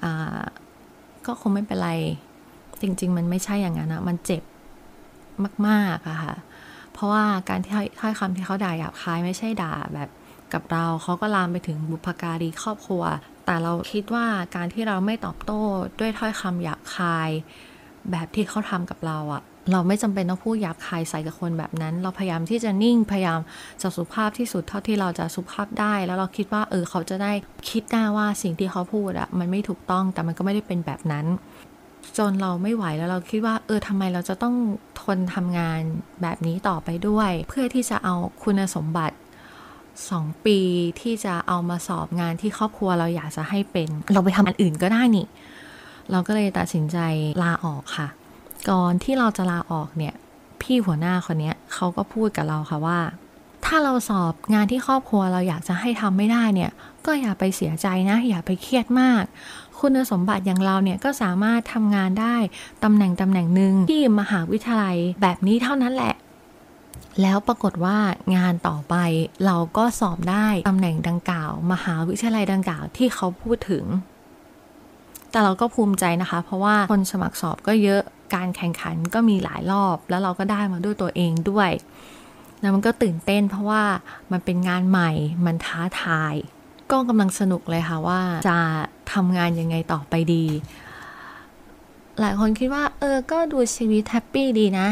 [0.02, 0.42] อ่า
[1.26, 1.90] ก็คงไม่เป็นไร
[2.82, 4.42] จริง ๆ มันไม่ใช่อย่างนั้นนะมันเจ็บ
[5.68, 6.34] มากๆอะค่ะ
[6.92, 10.10] เพราะว่าการที่ถ้อยคำที่เขาด่าหยาบคายไม่ใช่ด่าแบบ
[10.52, 13.02] กับเราเขาก็ลามไปถึงบุพการีครอบครัว
[13.46, 15.62] แต่เราคิดว่าการที่เราไม่ตอบโต้
[16.00, 17.30] ด้วยถ้อยคำหยาบคาย
[18.10, 23.40] แบบที่เขาทำกับเราอะ เราไม่จำเป็นต้องพูดหยาบคายใส่กับคนแบบนั้น เราพยายามที่จะนิ่งพยายาม
[23.82, 27.32] จะสุภาพที่สุดเท่าที่เราจะสุภาพได้ แล้วเราคิดว่าเออเขาจะได้
[27.70, 31.26] คิดได้ว่าสิ่งที่เขาพูดอะมันไม่ถูกต้องแต่มันก็ไม่ได้เป็นแบบนั้น
[32.18, 34.54] จนเราไม่ไหวแล้วเราคิดว่า เออทำไมเราจะต้อง
[35.00, 35.80] ทนทำงาน
[36.22, 39.16] แบบนี้ต่อไปด้วย เพื่อที่จะเอาคุณสมบัติ
[40.10, 40.58] สองปี
[41.00, 45.26] ที่จะเอามาสอบงานที่ครอบครัวเราอยากจะให้เป็น เราไปทำอันอื่นก็ได้นี่
[46.10, 46.98] เราก็เลยตัดสินใจ
[47.42, 48.08] ลาออกค่ะ
[48.70, 50.14] ก่อนที่เราจะลาออกเนี่ย
[50.60, 53.00] พี่หัวหน้าคนนี้เขาก็พูดกับเราค่ะว่า
[53.64, 56.70] ถ้าเราสอบงานที่ครอบครัวเราอยากจะให้ทำไม่ได้เนี่ย
[57.06, 59.24] ก็อย่าไปเสียใจนะ อย่าไปเครียดมาก
[59.78, 62.36] คุณสมบัติอย่างเราเนี่ยก็สามารถทำงานได้
[62.84, 66.14] ตำแหน่งตำแหน่งหนึ่งที่มหาวิทยาลัยแบบนี้เท่านั้นแหละ
[67.22, 67.98] แล้วปรากฏว่า
[68.36, 68.94] งานต่อไป
[69.46, 73.84] เราก็สอบได้ตำแหน่งดังกล่าว มหาวิทยาลัยดังกล่าวที่เขาพูดถึง
[75.30, 78.02] แต่เราก็ภูมิใจนะคะ เพราะว่าคนสมัครสอบก็เยอะ
[78.34, 81.70] การแข่งขันก็มีหลายรอบ แล้วเราก็ได้มาด้วยตัวเองด้วย
[82.60, 83.82] แล้วมันก็ตื่นเต้นเพราะว่า
[84.32, 85.10] มันเป็นงานใหม่
[85.46, 86.34] มันท้าทาย
[86.90, 88.60] ก็กำลังสนุกเลยค่ะว่าจะ
[89.12, 90.44] ทำงานยังไงต่อไปดี
[92.20, 94.88] หลายคนคิดว่า เออ ก็ดูชีวิตแฮปปี้ดีนะ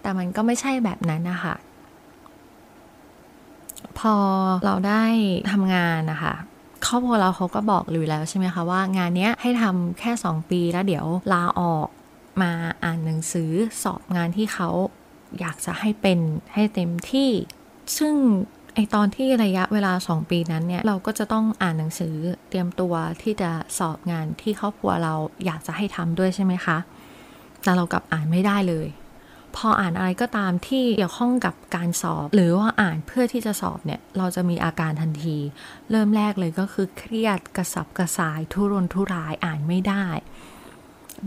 [0.00, 1.54] แต่มันก็ไม่ใช่แบบนั้นนะคะ
[3.98, 4.14] พอ
[4.64, 5.04] เราได้
[5.52, 6.34] ทำงานนะคะ
[6.86, 11.88] ครอบครัวเราเขาก็บอกอยู่แล้วใช่ไหมคะว่างานเนี้ยให้ทำแค่ 2 ปีแล้วเดี๋ยวลาออก
[12.42, 12.52] มา
[12.84, 13.50] อ่านหนังสือ
[13.82, 14.68] สอบงานที่เขา
[15.40, 16.18] อยากจะให้เป็น
[16.54, 17.30] ให้เต็มที่
[17.98, 18.14] ซึ่ง
[18.74, 22.16] ไอตอนที่ระยะเวลา 2 ปีนั้นเนี่ย เราก็จะต้องอ่านหนังสือ
[22.48, 25.14] เตรียมตัวที่จะสอบงานที่ครอบครัวเรา
[25.44, 26.78] อยากจะให้ทำด้วยใช่ไหมคะ
[27.62, 28.88] แต่เรากลับอ่านไม่ได้เลย
[29.56, 35.36] พออ่านอะไรก็ตามที่เกี่ยวข้องกับการสอบ หรือว่าอ่านเพื่อที่จะสอบเนี่ย เราจะมีอาการทันที
[35.90, 40.06] เริ่มแรกเลยก็คือเครียดกระสับกระส่ายทุรนทุรายอ่านไม่ได้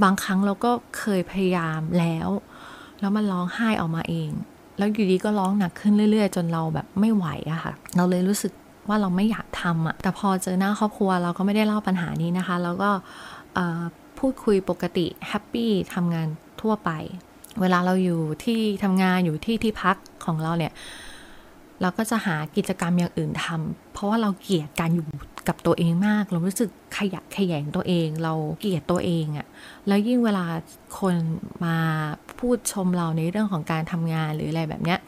[0.03, 2.29] บางครั้งเราก็เคยพยายามแล้ว
[2.99, 4.29] แล้วมันร้องไห้ออกมาเอง
[4.77, 8.53] แล้วอยู่ดีก็ร้องหนักขึ้นเรื่อย ๆ จนเราแบบไม่ไหวอะค่ะ เราเลยรู้สึก
[8.87, 12.89] ว่าเราไม่อยากทำอะแต่พอเจอหน้าครอบครัวเราก็ไม่ได้เล่าปัญหานี้นะคะ แล้วก็
[14.19, 16.27] พูดคุยปกติแฮปปี้ทำงาน
[16.61, 16.91] ทั่วไป
[17.61, 20.73] เวลาเราอยู่ที่ทำงานอยู่ที่ที่พักของเราเนี่ย
[21.81, 25.07] เราก็จะหากิจกรรมอย่างอื่นทำเพราะว่าเราเกลียดการอยู่
[25.49, 29.47] กับตัวเองมาก เรารู้สึกขยะแขยงตัวเอง เราเกลียดตัวเองอะ
[29.87, 30.45] แล้วยิ่งเวลา
[30.99, 31.15] คน
[31.65, 31.77] มา
[32.39, 34.99] พูดชมเราในเรื่องของการทำงานหรืออะไรแบบเนี้ย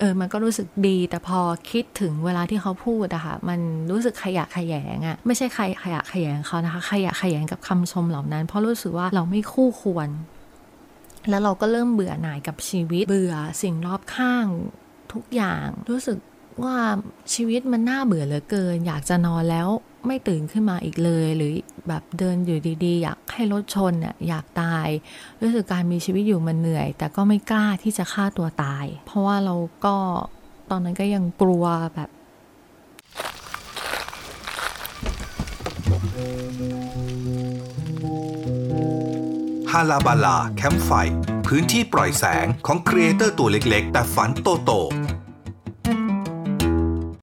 [0.00, 3.60] เออ มันก็รู้สึกดี แต่พอคิดถึงเวลาที่เขาพูดอะค่ะ มัน
[3.90, 10.08] รู้สึกขยะขยงอะไม่ใช่ใครขยะขยงเขานะคะ ขยะขยงกับคำชมเหล่านั้น เพราะรู้สึกว่าเราไม่คู่ควร
[11.30, 14.46] แล้วเราก็เริ่มเบื่อหน่ายกับชีวิต เบื่อสิ่งรอบข้าง
[15.12, 16.18] ทุกอย่าง รู้สึก
[16.64, 16.76] ว่า
[17.34, 19.68] ชีวิตมันน่าเบื่อเหลือเกิน อยากจะนอนแล้ว
[20.06, 21.52] ไม่ตื่นขึ้นมาอีกเลย หรือ
[21.88, 24.88] แบบเดินอยู่ดีๆ อยากให้รถชนเนี่ยอยากตาย
[25.42, 29.96] รู้สึกการมีชีวิตอยู่มันเหนื่อย แต่ก็ไม่กล้าที่จะฆ่าตัวตาย เพราะว่าเราก็
[30.70, 32.10] ตอนนั้นก็ยังกลัวแบบ
[39.70, 40.90] ฮาลาบาลาแคมป์ไฟ
[41.46, 44.30] พื้นที่ปล่อยแสงของครีเอเตอร์ตัวเล็กๆ แต่ฝัน
[44.64, 45.21] โตๆ